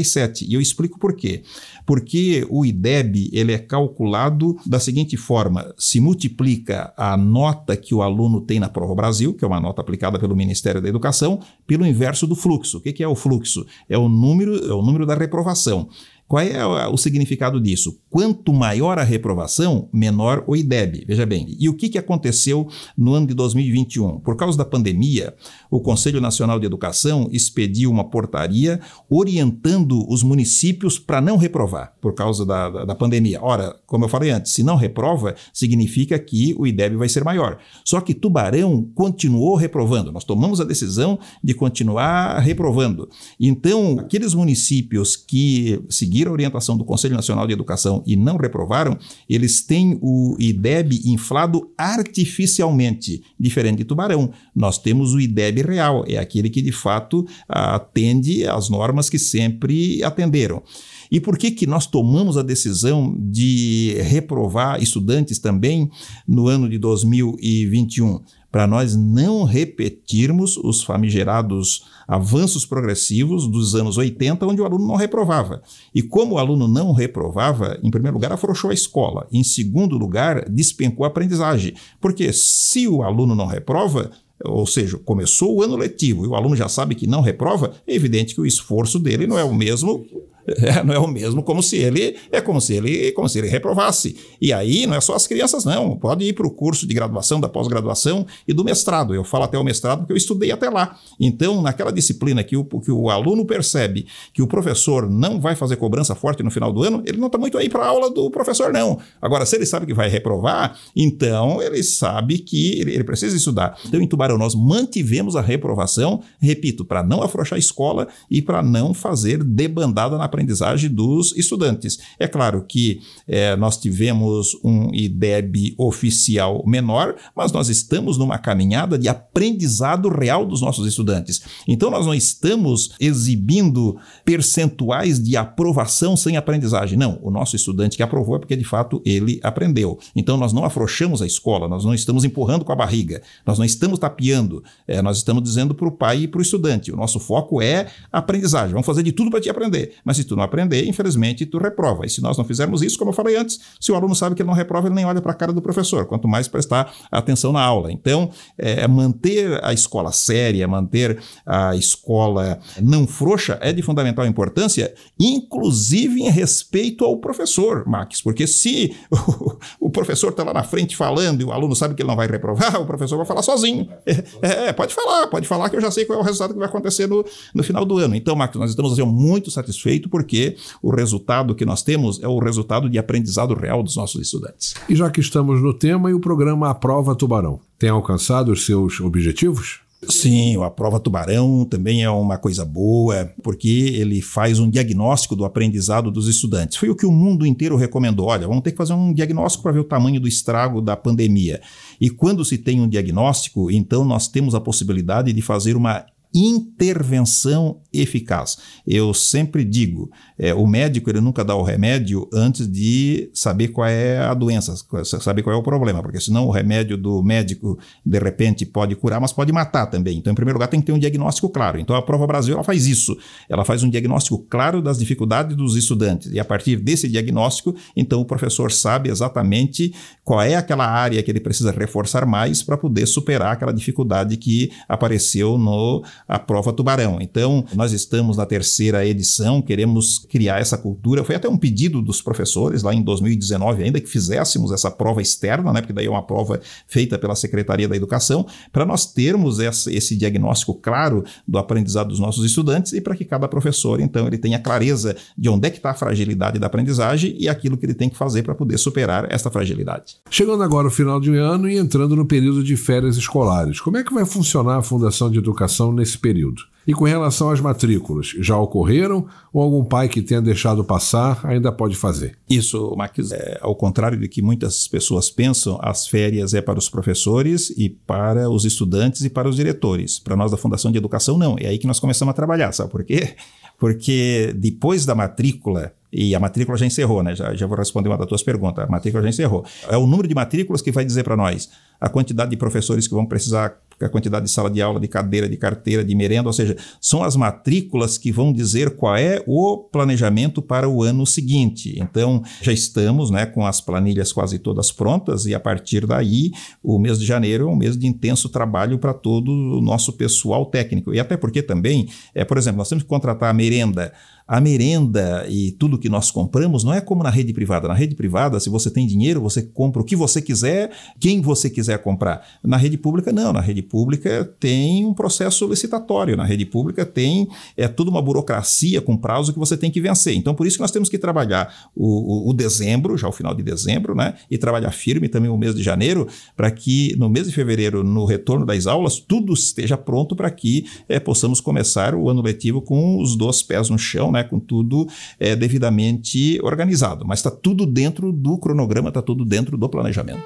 6,37. 0.08 0.46
E 0.48 0.54
eu 0.54 0.62
explico 0.62 1.00
por 1.00 1.16
quê. 1.16 1.44
Porque 1.86 2.46
o 2.50 2.66
IDEB 2.66 3.30
ele 3.32 3.54
é 3.54 3.58
calculado 3.58 4.58
da 4.66 4.80
seguinte 4.80 5.16
forma: 5.16 5.74
se 5.78 6.00
multiplica 6.00 6.94
a 6.98 7.16
nota 7.16 7.76
que 7.78 7.94
o 7.94 8.02
aluno 8.02 8.42
tem 8.42 8.60
na 8.60 8.70
Prova 8.70 8.96
Brasil, 8.96 9.34
que 9.34 9.44
é 9.44 9.48
uma 9.48 9.60
nota 9.60 9.82
aplicada 9.82 10.20
pelo 10.20 10.36
Ministério 10.36 10.82
da 10.82 10.90
Educação, 10.90 11.40
pelo 11.66 11.86
inverso 11.86 12.28
do 12.28 12.36
fluxo. 12.36 12.78
O 12.78 12.82
que 12.82 13.04
é 13.04 13.08
o 13.08 13.16
fluxo? 13.16 13.66
É 13.90 13.98
o 13.98 14.10
número, 14.10 14.56
é 14.56 14.74
o 14.74 14.82
número 14.82 15.06
da 15.06 15.16
reprovação. 15.16 15.90
Qual 16.28 16.44
é 16.44 16.88
o 16.88 16.98
significado 16.98 17.60
disso? 17.62 18.02
Quanto 18.10 18.52
maior 18.52 19.00
a 19.00 19.04
reprovação, 19.04 19.88
menor 19.94 20.44
o 20.46 20.58
IDEB. 20.58 21.06
Veja 21.08 21.26
bem, 21.26 21.56
e 21.58 21.70
o 21.70 21.74
que, 21.74 21.88
que 21.88 21.98
aconteceu 21.98 22.68
no 22.98 23.14
ano 23.14 23.28
de 23.28 23.34
2021? 23.34 24.20
Por 24.20 24.36
causa 24.36 24.58
da 24.58 24.66
pandemia, 24.66 25.34
o 25.72 25.80
Conselho 25.80 26.20
Nacional 26.20 26.60
de 26.60 26.66
Educação 26.66 27.30
expediu 27.32 27.90
uma 27.90 28.10
portaria 28.10 28.82
orientando 29.10 30.06
os 30.10 30.22
municípios 30.22 31.00
para 31.00 31.22
não 31.22 31.38
reprovar 31.38 31.94
por 32.02 32.14
causa 32.14 32.46
da, 32.46 32.70
da, 32.70 32.86
da, 32.86 32.96
pandemia. 32.96 33.42
Ora, 33.42 33.80
como 33.86 34.04
eu 34.04 34.10
falei 34.10 34.30
antes, 34.30 34.52
se 34.52 34.64
não 34.64 34.76
reprova, 34.76 35.34
significa 35.54 36.20
que 36.20 36.54
o 36.58 36.68
IDEB 36.68 36.98
vai 36.98 37.08
ser 37.08 37.24
maior. 37.24 37.58
Só 37.86 38.02
que 38.02 38.14
Tubarão 38.14 38.90
continuou 38.94 39.56
reprovando. 39.56 40.12
Nós 40.12 40.26
tomamos 40.26 40.60
a 40.60 40.66
decisão 40.66 41.18
de 41.42 41.54
continuar 41.54 42.40
reprovando. 42.40 43.08
Então, 43.40 43.98
aqueles 44.00 44.34
municípios 44.34 45.16
que 45.16 45.82
seguiram 45.90 46.17
a 46.26 46.32
orientação 46.32 46.78
do 46.78 46.86
Conselho 46.86 47.16
Nacional 47.16 47.46
de 47.46 47.54
Educação 47.54 48.02
e 48.08 48.16
não 48.16 48.38
reprovaram, 48.38 48.98
eles 49.30 49.62
têm 49.62 50.00
o 50.02 50.36
IDEB 50.40 51.02
inflado 51.06 51.70
artificialmente, 51.78 53.22
diferente 53.38 53.80
de 53.80 53.86
Tubarão. 53.86 54.32
Nós 54.56 54.78
temos 54.78 55.14
o 55.14 55.20
IDEB 55.20 55.62
real, 55.62 56.06
é 56.08 56.18
aquele 56.18 56.50
que 56.50 56.62
de 56.62 56.72
fato 56.72 57.28
atende 57.48 58.48
às 58.48 58.70
normas 58.70 59.10
que 59.10 59.20
sempre 59.20 60.02
atenderam. 60.04 60.64
E 61.12 61.20
por 61.20 61.38
que, 61.38 61.52
que 61.52 61.66
nós 61.68 61.86
tomamos 61.86 62.38
a 62.38 62.44
decisão 62.44 63.16
de 63.18 63.98
reprovar 64.02 64.82
estudantes 64.82 65.40
também 65.40 65.90
no 66.28 66.48
ano 66.48 66.70
de 66.70 66.78
2021? 66.78 68.22
Para 68.52 68.66
nós 68.66 68.96
não 68.96 69.44
repetirmos 69.44 70.58
os 70.58 70.84
famigerados 70.84 71.86
avanços 72.08 72.66
progressivos 72.66 73.48
dos 73.48 73.76
anos 73.76 73.98
80, 73.98 74.46
onde 74.46 74.62
o 74.62 74.66
aluno 74.66 74.88
não 74.88 74.96
reprovava. 74.96 75.62
E 75.94 76.02
como 76.02 76.36
o 76.36 76.38
aluno 76.38 76.68
não 76.68 76.94
reprovava, 76.94 77.78
em 77.84 77.92
primeiro 77.92 78.16
lugar, 78.16 78.32
afrouxou 78.32 78.70
a 78.70 78.74
escola. 78.74 79.28
Em 79.32 79.44
segundo 79.44 79.98
lugar, 79.98 80.50
despencou 80.50 81.04
a 81.04 81.10
aprendizagem. 81.10 81.74
Porque 82.00 82.32
se 82.32 82.88
o 82.88 83.04
aluno 83.04 83.36
não 83.36 83.46
reprova, 83.46 84.12
ou 84.44 84.66
seja, 84.66 84.98
começou 85.00 85.56
o 85.56 85.62
ano 85.62 85.76
letivo 85.76 86.24
e 86.24 86.28
o 86.28 86.36
aluno 86.36 86.56
já 86.56 86.70
sabe 86.70 86.96
que 86.96 87.08
não 87.08 87.22
reprova, 87.22 87.74
é 87.86 87.94
evidente 87.94 88.34
que 88.34 88.42
o 88.42 88.46
esforço 88.46 89.00
dele 89.00 89.28
não 89.28 89.38
é 89.38 89.44
o 89.44 89.54
mesmo 89.54 90.06
é, 90.48 90.84
não 90.84 90.94
é 90.94 91.00
o 91.00 91.08
mesmo 91.08 91.44
como 91.44 91.62
se 91.62 91.78
ele 91.78 92.16
é 92.32 92.40
como 92.42 92.62
se 92.62 92.74
ele 92.74 93.12
como 93.12 93.28
se 93.28 93.40
ele 93.40 93.48
reprovasse. 93.48 94.16
E 94.40 94.54
aí 94.54 94.88
não 94.88 94.96
é 94.96 95.02
só 95.02 95.16
as 95.16 95.28
crianças 95.28 95.66
não, 95.66 95.98
pode 95.98 96.24
ir 96.24 96.34
para 96.34 96.48
o 96.48 96.52
curso 96.52 96.88
de 96.88 96.94
graduação, 96.94 97.40
da 97.40 97.50
pós-graduação 97.50 98.26
e 98.48 98.54
do 98.54 98.64
mestrado. 98.64 99.14
Eu 99.14 99.24
falo 99.24 99.44
até 99.44 99.58
o 99.58 99.64
mestrado 99.64 100.00
porque 100.00 100.14
eu 100.14 100.18
estudei 100.18 100.52
até 100.52 100.70
lá. 100.70 100.98
Então, 101.20 101.62
naquela 101.62 101.92
disciplina 101.92 102.44
que 102.44 102.56
o, 102.56 102.64
que 102.64 102.92
o 102.92 103.10
aluno 103.10 103.46
percebe 103.46 104.06
que 104.34 104.42
o 104.42 104.48
professor 104.48 105.10
não 105.10 105.40
vai 105.40 105.56
fazer 105.56 105.76
cobrança 105.76 106.16
forte 106.16 106.44
no 106.44 106.52
final 106.52 106.72
do 106.72 106.84
ano, 106.84 107.04
ele 107.06 107.18
não 107.18 107.28
está 107.28 107.38
muito 107.38 107.58
aí 107.58 107.70
para 107.70 107.84
a 107.84 107.88
aula 107.88 108.10
do 108.10 108.30
professor 108.30 108.72
não. 108.72 109.00
Agora, 109.22 109.46
se 109.46 109.56
ele 109.56 109.66
sabe 109.66 109.86
que 109.86 109.94
vai 109.94 110.10
reprovar, 110.10 110.78
então 110.96 111.62
ele 111.62 111.84
sabe 111.84 112.40
que 112.40 112.80
ele, 112.80 112.94
ele 112.94 113.04
precisa 113.04 113.36
estudar. 113.36 113.78
Então, 113.86 114.00
em 114.00 114.08
Tubarão 114.08 114.38
nós 114.38 114.56
mantivemos 114.56 115.36
a 115.36 115.42
reprovação, 115.42 116.22
repito, 116.40 116.86
para 116.86 117.04
não 117.04 117.22
afrouxar 117.22 117.58
a 117.58 117.60
escola 117.60 118.08
e 118.30 118.42
para 118.42 118.62
não 118.62 118.94
fazer 118.94 119.44
debandada 119.44 120.18
na 120.18 120.28
aprendizagem 120.38 120.90
dos 120.90 121.36
estudantes. 121.36 121.98
É 122.20 122.28
claro 122.28 122.64
que 122.64 123.02
é, 123.28 123.56
nós 123.56 123.78
tivemos 123.78 124.56
um 124.64 124.94
IDEB 124.94 125.74
oficial 125.78 126.64
menor, 126.66 127.16
mas 127.36 127.52
nós 127.52 127.70
estamos 127.70 128.18
numa 128.18 128.38
caminhada 128.38 128.98
de 129.00 129.10
aprendizado 129.10 130.10
real 130.10 130.46
dos 130.46 130.62
nossos 130.62 130.88
estudantes. 130.88 131.42
Então, 131.68 131.90
nós 131.90 132.06
não 132.06 132.14
estamos 132.14 132.92
exibindo 133.00 133.98
percentuais 134.24 135.22
de 135.22 135.36
aprovação 135.36 136.16
sem 136.16 136.38
aprendizagem. 136.38 136.98
Não, 136.98 137.20
o 137.24 137.32
nosso 137.32 137.56
estudante 137.56 137.98
que 137.98 138.04
aprovou 138.04 138.36
é 138.36 138.40
porque 138.40 138.56
de 138.56 138.64
fato 138.64 139.02
ele 139.04 139.40
aprendeu. 139.42 139.98
Então, 140.16 140.38
nós 140.38 140.54
não 140.54 140.64
afrouxamos 140.64 141.22
a 141.22 141.26
escola, 141.26 141.68
nós 141.68 141.84
não 141.84 141.94
estamos 141.94 142.24
empurrando 142.24 142.64
com 142.64 142.72
a 142.72 142.76
barriga, 142.76 143.22
nós 143.46 143.58
não 143.58 143.66
estamos 143.66 143.98
tapeando, 143.98 144.64
é, 144.88 145.02
nós 145.02 145.18
estamos 145.18 145.42
dizendo 145.42 145.74
para 145.74 145.88
o 145.88 145.92
pai 145.92 146.24
e 146.24 146.28
para 146.28 146.40
o 146.40 146.42
estudante: 146.42 146.92
o 146.92 146.96
nosso 146.96 147.20
foco 147.20 147.62
é 147.62 147.88
aprendizagem, 148.12 148.72
vamos 148.72 148.86
fazer 148.86 149.02
de 149.02 149.12
tudo 149.12 149.32
para 149.32 149.42
te 149.42 149.50
aprender. 149.50 149.96
Mas 150.06 150.18
se 150.18 150.27
tu 150.28 150.36
não 150.36 150.44
aprender, 150.44 150.86
infelizmente, 150.88 151.46
tu 151.46 151.58
reprova. 151.58 152.06
E 152.06 152.10
se 152.10 152.22
nós 152.22 152.38
não 152.38 152.46
fizermos 152.46 152.82
isso, 152.82 152.98
como 152.98 153.12
eu 153.12 153.14
falei 153.16 153.36
antes, 153.36 153.60
se 153.80 153.92
o 153.92 153.96
aluno 153.96 154.16
sabe 154.16 154.36
que 154.36 154.42
ele 154.42 154.48
não 154.48 154.56
reprova, 154.56 154.88
ele 154.88 154.96
nem 154.96 155.06
olha 155.06 155.22
para 155.22 155.32
a 155.32 155.36
cara 155.36 155.54
do 155.54 155.62
professor, 155.62 156.06
quanto 156.06 156.28
mais 156.28 156.48
prestar 156.48 156.94
atenção 157.12 157.52
na 157.52 157.62
aula. 157.62 157.92
Então, 157.92 158.30
é, 158.58 158.88
manter 158.88 159.64
a 159.64 159.74
escola 159.74 160.12
séria, 160.12 160.68
manter 160.68 161.20
a 161.46 161.76
escola 161.76 162.60
não 162.82 163.08
frouxa 163.08 163.58
é 163.62 163.72
de 163.72 163.82
fundamental 163.82 164.26
importância, 164.26 164.94
inclusive 165.20 166.22
em 166.22 166.30
respeito 166.30 167.06
ao 167.06 167.18
professor, 167.18 167.86
Max, 167.88 168.22
porque 168.22 168.46
se 168.46 168.96
o, 169.10 169.58
o 169.88 169.90
professor 169.90 170.30
está 170.30 170.44
lá 170.44 170.54
na 170.54 170.64
frente 170.64 170.96
falando 170.96 171.42
e 171.42 171.44
o 171.44 171.52
aluno 171.52 171.76
sabe 171.76 171.96
que 171.96 172.02
ele 172.02 172.10
não 172.10 172.16
vai 172.16 172.28
reprovar, 172.28 172.80
o 172.82 172.86
professor 172.86 173.18
vai 173.18 173.26
falar 173.26 173.42
sozinho. 173.42 173.88
É, 174.06 174.68
é, 174.68 174.74
pode 174.74 174.94
falar, 174.94 175.28
pode 175.28 175.48
falar 175.48 175.70
que 175.70 175.76
eu 175.76 175.82
já 175.82 175.92
sei 175.92 176.06
qual 176.06 176.20
é 176.20 176.22
o 176.22 176.26
resultado 176.26 176.54
que 176.54 176.60
vai 176.60 176.68
acontecer 176.68 177.08
no, 177.08 177.26
no 177.54 177.64
final 177.64 177.86
do 177.86 177.98
ano. 177.98 178.16
Então, 178.16 178.36
Max, 178.36 178.56
nós 178.56 178.70
estamos 178.70 178.94
assim, 178.94 179.04
muito 179.04 179.50
satisfeitos 179.52 180.07
porque 180.08 180.56
o 180.82 180.90
resultado 180.90 181.56
que 181.56 181.66
nós 181.66 181.84
temos 181.84 182.22
é 182.22 182.28
o 182.28 182.40
resultado 182.40 182.90
de 182.90 182.98
aprendizado 182.98 183.54
real 183.54 183.84
dos 183.84 183.96
nossos 183.96 184.22
estudantes. 184.22 184.74
E 184.90 184.96
já 184.96 185.10
que 185.10 185.20
estamos 185.20 185.62
no 185.62 185.74
tema, 185.74 186.10
e 186.10 186.14
o 186.14 186.20
programa 186.20 186.70
Aprova 186.70 187.16
Tubarão, 187.16 187.60
tem 187.78 187.90
alcançado 187.90 188.52
os 188.52 188.66
seus 188.66 189.00
objetivos? 189.00 189.82
Sim, 190.08 190.62
a 190.64 190.70
prova 190.70 191.00
tubarão 191.00 191.66
também 191.66 192.04
é 192.04 192.10
uma 192.10 192.38
coisa 192.38 192.64
boa, 192.64 193.32
porque 193.42 193.68
ele 193.68 194.22
faz 194.22 194.60
um 194.60 194.70
diagnóstico 194.70 195.36
do 195.36 195.44
aprendizado 195.44 196.12
dos 196.12 196.28
estudantes. 196.28 196.78
Foi 196.78 196.90
o 196.90 196.96
que 196.96 197.06
o 197.06 197.12
mundo 197.12 197.48
inteiro 197.48 197.76
recomendou. 197.76 198.28
Olha, 198.28 198.48
vamos 198.48 198.62
ter 198.62 198.72
que 198.72 198.78
fazer 198.78 198.94
um 198.94 199.12
diagnóstico 199.12 199.64
para 199.64 199.72
ver 199.72 199.80
o 199.80 199.84
tamanho 199.84 200.22
do 200.22 200.28
estrago 200.28 200.82
da 200.82 200.96
pandemia. 200.96 201.60
E 202.00 202.12
quando 202.12 202.46
se 202.46 202.60
tem 202.60 202.80
um 202.80 202.88
diagnóstico, 202.88 203.72
então 203.72 204.06
nós 204.06 204.28
temos 204.28 204.54
a 204.54 204.62
possibilidade 204.62 205.34
de 205.34 205.42
fazer 205.42 205.76
uma 205.76 206.06
intervenção 206.34 207.82
eficaz. 207.92 208.58
Eu 208.86 209.14
sempre 209.14 209.64
digo, 209.64 210.12
é, 210.38 210.54
o 210.54 210.68
médico 210.68 211.10
ele 211.10 211.20
nunca 211.20 211.44
dá 211.44 211.56
o 211.56 211.64
remédio 211.64 212.28
antes 212.32 212.68
de 212.72 213.30
saber 213.34 213.70
qual 213.70 213.88
é 213.88 214.20
a 214.20 214.34
doença, 214.34 214.76
saber 215.20 215.42
qual 215.42 215.56
é 215.56 215.60
o 215.60 215.64
problema, 215.64 216.02
porque 216.02 216.20
senão 216.20 216.46
o 216.46 216.52
remédio 216.52 216.98
do 216.98 217.24
médico 217.24 217.78
de 218.06 218.20
repente 218.20 218.66
pode 218.66 218.96
curar, 218.96 219.20
mas 219.20 219.34
pode 219.34 219.52
matar 219.52 219.88
também. 219.88 220.18
Então, 220.18 220.32
em 220.32 220.36
primeiro 220.36 220.58
lugar, 220.58 220.68
tem 220.68 220.80
que 220.80 220.86
ter 220.86 220.92
um 220.92 221.00
diagnóstico 221.00 221.50
claro. 221.50 221.80
Então, 221.80 221.96
a 221.96 222.02
Prova 222.02 222.28
Brasil 222.28 222.54
ela 222.54 222.64
faz 222.64 222.86
isso. 222.86 223.18
Ela 223.50 223.66
faz 223.66 223.84
um 223.84 223.90
diagnóstico 223.90 224.46
claro 224.50 224.82
das 224.82 224.98
dificuldades 224.98 225.56
dos 225.56 225.76
estudantes 225.76 226.32
e 226.32 226.40
a 226.40 226.46
partir 226.46 226.78
desse 226.78 227.08
diagnóstico, 227.08 227.76
então 227.96 228.22
o 228.22 228.26
professor 228.26 228.72
sabe 228.72 229.10
exatamente 229.10 229.94
qual 230.24 230.42
é 230.42 230.56
aquela 230.56 230.86
área 230.86 231.22
que 231.24 231.32
ele 231.32 231.40
precisa 231.40 231.72
reforçar 231.72 232.26
mais 232.26 232.62
para 232.62 232.78
poder 232.78 233.06
superar 233.06 233.54
aquela 233.54 233.74
dificuldade 233.74 234.38
que 234.38 234.72
apareceu 234.88 235.58
no 235.58 236.04
a 236.28 236.38
prova 236.38 236.74
Tubarão. 236.74 237.20
Então, 237.22 237.66
nós 237.74 237.92
estamos 237.92 238.38
na 238.38 238.46
terceira 238.46 239.06
edição, 239.06 239.62
queremos 239.62 240.27
criar 240.28 240.60
essa 240.60 240.78
cultura. 240.78 241.24
Foi 241.24 241.36
até 241.36 241.48
um 241.48 241.58
pedido 241.58 242.02
dos 242.02 242.22
professores 242.22 242.84
lá 242.84 242.94
em 242.94 243.02
2019 243.02 243.84
ainda 243.84 244.00
que 244.00 244.08
fizéssemos 244.08 244.72
essa 244.72 244.92
prova 244.92 245.22
externa, 245.22 245.72
né, 245.74 245.82
porque 245.82 245.94
daí 245.94 246.06
é 246.06 246.10
uma 246.10 246.24
prova 246.24 246.60
feita 246.88 247.18
pela 247.18 247.36
Secretaria 247.36 247.88
da 247.88 247.96
Educação, 247.96 248.46
para 248.72 248.86
nós 248.86 249.06
termos 249.06 249.60
essa, 249.60 249.92
esse 249.92 250.16
diagnóstico 250.16 250.74
claro 250.76 251.24
do 251.48 251.58
aprendizado 251.58 252.10
dos 252.10 252.20
nossos 252.20 252.46
estudantes 252.46 252.94
e 252.94 253.02
para 253.02 253.16
que 253.16 253.26
cada 253.26 253.48
professor, 253.48 254.00
então, 254.00 254.28
ele 254.28 254.38
tenha 254.38 254.60
clareza 254.60 255.16
de 255.38 255.50
onde 255.50 255.68
é 255.68 255.70
que 255.70 255.78
está 255.78 255.92
a 255.92 255.96
fragilidade 255.96 256.60
da 256.60 256.68
aprendizagem 256.68 257.36
e 257.40 257.48
aquilo 257.48 257.78
que 257.78 257.86
ele 257.86 257.94
tem 257.94 258.10
que 258.10 258.18
fazer 258.18 258.44
para 258.44 258.56
poder 258.56 258.78
superar 258.78 259.32
essa 259.32 259.50
fragilidade. 259.50 260.18
Chegando 260.30 260.64
agora 260.64 260.88
o 260.88 260.92
final 260.92 261.20
de 261.20 261.36
ano 261.36 261.70
e 261.70 261.78
entrando 261.78 262.16
no 262.16 262.26
período 262.26 262.64
de 262.64 262.76
férias 262.76 263.18
escolares, 263.18 263.80
como 263.80 263.98
é 263.98 264.04
que 264.04 264.14
vai 264.14 264.26
funcionar 264.26 264.78
a 264.78 264.84
Fundação 264.84 265.30
de 265.30 265.38
Educação 265.38 265.92
nesse 265.92 266.18
período. 266.18 266.62
E 266.88 266.94
com 266.94 267.04
relação 267.04 267.50
às 267.50 267.60
matrículas, 267.60 268.28
já 268.40 268.58
ocorreram 268.58 269.28
ou 269.52 269.62
algum 269.62 269.84
pai 269.84 270.08
que 270.08 270.22
tenha 270.22 270.42
deixado 270.42 270.86
passar 270.86 271.46
ainda 271.46 271.70
pode 271.70 271.98
fazer? 271.98 272.38
Isso, 272.50 272.96
Max, 272.96 273.34
é, 273.34 273.60
ao 273.62 273.76
contrário 273.76 274.18
de 274.18 274.30
que 274.30 274.42
muitas 274.42 274.88
pessoas 274.88 275.30
pensam, 275.30 275.78
as 275.82 276.08
férias 276.08 276.54
é 276.54 276.62
para 276.62 276.80
os 276.80 276.90
professores 276.90 277.72
e 277.72 277.90
para 277.90 278.50
os 278.50 278.64
estudantes 278.64 279.26
e 279.26 279.30
para 279.30 279.50
os 279.50 279.58
diretores. 279.58 280.18
Para 280.18 280.38
nós 280.38 280.50
da 280.50 280.56
Fundação 280.56 280.90
de 280.90 280.98
Educação, 280.98 281.38
não. 281.38 281.58
É 281.60 281.68
aí 281.68 281.78
que 281.78 281.88
nós 281.88 282.00
começamos 282.00 282.32
a 282.32 282.36
trabalhar, 282.36 282.72
sabe 282.72 282.90
por 282.90 283.04
quê? 283.04 283.36
Porque 283.78 284.54
depois 284.56 285.06
da 285.06 285.14
matrícula, 285.14 285.94
e 286.18 286.34
a 286.34 286.40
matrícula 286.40 286.76
já 286.76 286.86
encerrou, 286.86 287.22
né? 287.22 287.36
Já, 287.36 287.54
já 287.54 287.68
vou 287.68 287.78
responder 287.78 288.10
uma 288.10 288.18
das 288.18 288.28
tuas 288.28 288.42
perguntas. 288.42 288.84
A 288.84 288.88
matrícula 288.92 289.22
já 289.22 289.30
encerrou. 289.30 289.64
É 289.88 289.96
o 289.96 290.08
número 290.08 290.28
de 290.28 290.34
matrículas 290.34 290.82
que 290.82 290.92
vai 290.92 291.06
dizer 291.06 291.24
para 291.24 291.38
nós 291.38 291.70
a 292.02 292.10
quantidade 292.10 292.50
de 292.50 292.58
professores 292.58 293.08
que 293.08 293.14
vão 293.14 293.26
precisar 293.26 293.78
a 294.00 294.10
quantidade 294.10 294.46
de 294.46 294.52
sala 294.52 294.70
de 294.70 294.80
aula, 294.82 295.00
de 295.00 295.08
cadeira, 295.08 295.50
de 295.50 295.58
carteira, 295.58 296.04
de 296.04 296.14
merenda, 296.14 296.48
ou 296.48 296.54
seja, 296.54 296.78
são 297.02 297.24
as 297.24 297.36
matrículas 297.36 298.18
que 298.18 298.32
vão 298.32 298.54
dizer 298.54 298.96
qual 298.96 299.18
é 299.18 299.44
o 299.48 299.78
planejamento 299.78 300.62
para 300.62 300.88
o 300.88 301.02
ano 301.02 301.26
seguinte. 301.26 301.96
Então, 301.98 302.44
já 302.62 302.72
estamos 302.72 303.32
né, 303.32 303.48
com 303.48 303.66
as 303.66 303.82
planilhas 303.82 304.32
quase 304.32 304.60
todas 304.60 304.92
prontas 304.92 305.48
e 305.48 305.56
a 305.56 305.60
partir 305.60 306.06
daí, 306.06 306.52
o 306.84 307.00
mês 307.00 307.18
de 307.18 307.26
janeiro 307.26 307.68
é 307.68 307.72
um 307.72 307.76
mês 307.76 307.98
de 307.98 308.06
intenso 308.06 308.50
trabalho 308.50 309.00
para 309.00 309.14
todo 309.14 309.52
o 309.52 309.82
nosso 309.82 310.14
pessoal 310.14 310.68
técnico. 310.68 311.14
E 311.14 311.20
até 311.20 311.36
porque 311.36 311.64
também, 311.64 312.08
é, 312.36 312.46
por 312.46 312.58
exemplo, 312.58 312.78
nós 312.78 312.90
temos 312.90 313.04
que 313.04 313.10
contratar 313.10 313.50
a 313.50 313.54
merenda 313.54 314.14
a 314.48 314.62
merenda 314.62 315.46
e 315.50 315.72
tudo 315.72 315.98
que 315.98 316.08
nós 316.08 316.32
compramos 316.32 316.84
não 316.84 316.94
é 316.94 317.02
como 317.02 317.22
na 317.22 317.30
rede 317.30 317.52
privada. 317.54 317.88
Na 317.88 317.94
rede 317.94 318.16
privada, 318.16 318.60
se 318.60 318.70
você 318.70 318.90
tem 318.90 319.06
dinheiro, 319.06 319.42
você 319.42 319.62
compra 319.62 320.02
o 320.02 320.06
que 320.06 320.16
você 320.16 320.42
quiser, 320.42 320.92
quem 321.20 321.42
você 321.42 321.70
quiser 321.70 322.02
comprar. 322.02 322.46
Na 322.64 322.78
rede 322.78 322.98
pública, 322.98 323.34
não. 323.34 323.52
Na 323.52 323.60
rede 323.60 323.82
pública 323.82 324.50
tem 324.60 325.06
um 325.06 325.14
processo 325.14 325.68
licitatório. 325.68 326.38
Na 326.38 326.46
rede 326.46 326.66
pública 326.66 327.06
tem 327.06 327.48
é 327.76 327.88
toda 327.88 328.10
uma 328.10 328.22
burocracia 328.22 329.02
com 329.02 329.18
prazo 329.18 329.52
que 329.52 329.60
você 329.60 329.76
tem 329.76 329.92
que 329.92 330.00
vencer. 330.00 330.36
Então, 330.36 330.56
por 330.56 330.66
isso 330.66 330.78
que 330.78 330.82
nós 330.82 330.92
temos 330.92 331.10
que 331.10 331.18
trabalhar 331.18 331.90
o, 331.96 332.48
o, 332.48 332.50
o 332.50 332.54
dezembro, 332.54 333.18
já 333.18 333.28
o 333.28 333.34
final 333.34 333.54
de 333.54 333.64
dezembro, 333.64 334.16
né? 334.16 334.36
E 334.50 334.58
trabalhar 334.58 334.92
firme 334.92 335.28
também 335.28 335.50
o 335.50 335.58
mês 335.58 335.76
de 335.76 335.84
janeiro, 335.84 336.28
para 336.56 336.72
que 336.72 337.16
no 337.18 337.30
mês 337.30 337.48
de 337.48 337.54
fevereiro, 337.54 338.04
no 338.04 338.24
retorno 338.24 338.66
das 338.66 338.88
aulas, 338.88 339.20
tudo 339.20 339.54
esteja 339.54 339.98
pronto 339.98 340.36
para 340.36 340.50
que 340.50 340.86
é, 341.10 341.20
possamos 341.20 341.60
começar 341.60 342.16
o 342.16 342.30
ano 342.30 342.42
letivo 342.42 342.82
com 342.82 343.22
os 343.22 343.36
dois 343.36 343.62
pés 343.62 343.90
no 343.90 343.98
chão, 343.98 344.32
né? 344.32 344.37
Né, 344.38 344.44
com 344.44 344.60
tudo 344.60 345.08
é, 345.40 345.56
devidamente 345.56 346.60
organizado. 346.64 347.26
Mas 347.26 347.40
está 347.40 347.52
tudo 347.52 347.86
dentro 347.86 348.32
do 348.32 348.58
cronograma, 348.58 349.10
está 349.10 349.22
tudo 349.22 349.44
dentro 349.44 349.78
do 349.78 349.90
planejamento. 349.90 350.44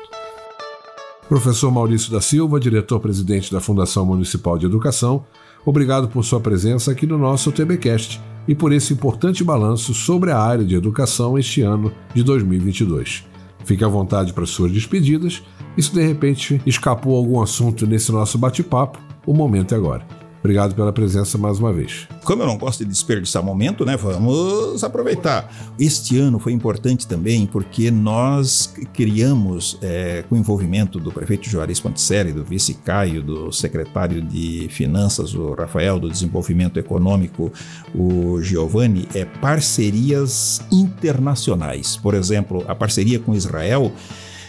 Professor 1.28 1.72
Maurício 1.72 2.12
da 2.12 2.20
Silva, 2.20 2.60
diretor-presidente 2.60 3.52
da 3.52 3.62
Fundação 3.62 4.06
Municipal 4.06 4.58
de 4.58 4.66
Educação, 4.66 5.24
obrigado 5.66 6.10
por 6.10 6.26
sua 6.26 6.42
presença 6.42 6.92
aqui 6.92 7.08
no 7.08 7.18
nosso 7.18 7.52
TBcast 7.52 8.20
e 8.48 8.56
por 8.56 8.74
esse 8.74 8.94
importante 8.94 9.44
balanço 9.44 9.94
sobre 9.94 10.32
a 10.32 10.40
área 10.40 10.66
de 10.66 10.76
educação 10.76 11.38
este 11.38 11.62
ano 11.62 11.94
de 12.14 12.24
2022. 12.24 13.24
Fique 13.64 13.84
à 13.84 13.88
vontade 13.88 14.34
para 14.34 14.46
suas 14.46 14.72
despedidas 14.72 15.42
e 15.78 15.82
se 15.82 15.94
de 15.94 16.06
repente 16.06 16.62
escapou 16.66 17.16
algum 17.16 17.42
assunto 17.42 17.88
nesse 17.88 18.12
nosso 18.12 18.38
bate-papo, 18.38 19.00
o 19.26 19.34
momento 19.34 19.74
é 19.74 19.78
agora. 19.78 20.21
Obrigado 20.42 20.74
pela 20.74 20.92
presença 20.92 21.38
mais 21.38 21.60
uma 21.60 21.72
vez. 21.72 22.08
Como 22.24 22.42
eu 22.42 22.48
não 22.48 22.58
gosto 22.58 22.80
de 22.80 22.90
desperdiçar 22.90 23.44
momento, 23.44 23.86
né? 23.86 23.96
Vamos 23.96 24.84
aproveitar. 24.84 25.54
Este 25.80 26.18
ano 26.18 26.40
foi 26.40 26.52
importante 26.52 27.08
também 27.08 27.46
porque 27.46 27.92
nós 27.92 28.74
criamos, 28.92 29.78
é, 29.84 30.24
com 30.28 30.34
o 30.34 30.38
envolvimento 30.38 31.00
do 31.00 31.12
prefeito 31.12 31.48
Juarez 31.48 31.80
Ponticelli, 31.80 32.34
do 32.34 32.44
vice 32.44 32.74
Caio, 32.74 33.22
do 33.22 33.52
secretário 33.52 34.20
de 34.20 34.68
Finanças, 34.72 35.36
o 35.36 35.54
Rafael, 35.54 36.00
do 36.00 36.10
Desenvolvimento 36.10 36.80
Econômico, 36.80 37.54
o 37.94 38.42
Giovanni, 38.42 39.08
é, 39.14 39.26
parcerias 39.26 40.60
internacionais. 40.72 41.98
Por 41.98 42.16
exemplo, 42.16 42.66
a 42.68 42.74
parceria 42.74 43.20
com 43.20 43.36
Israel 43.36 43.92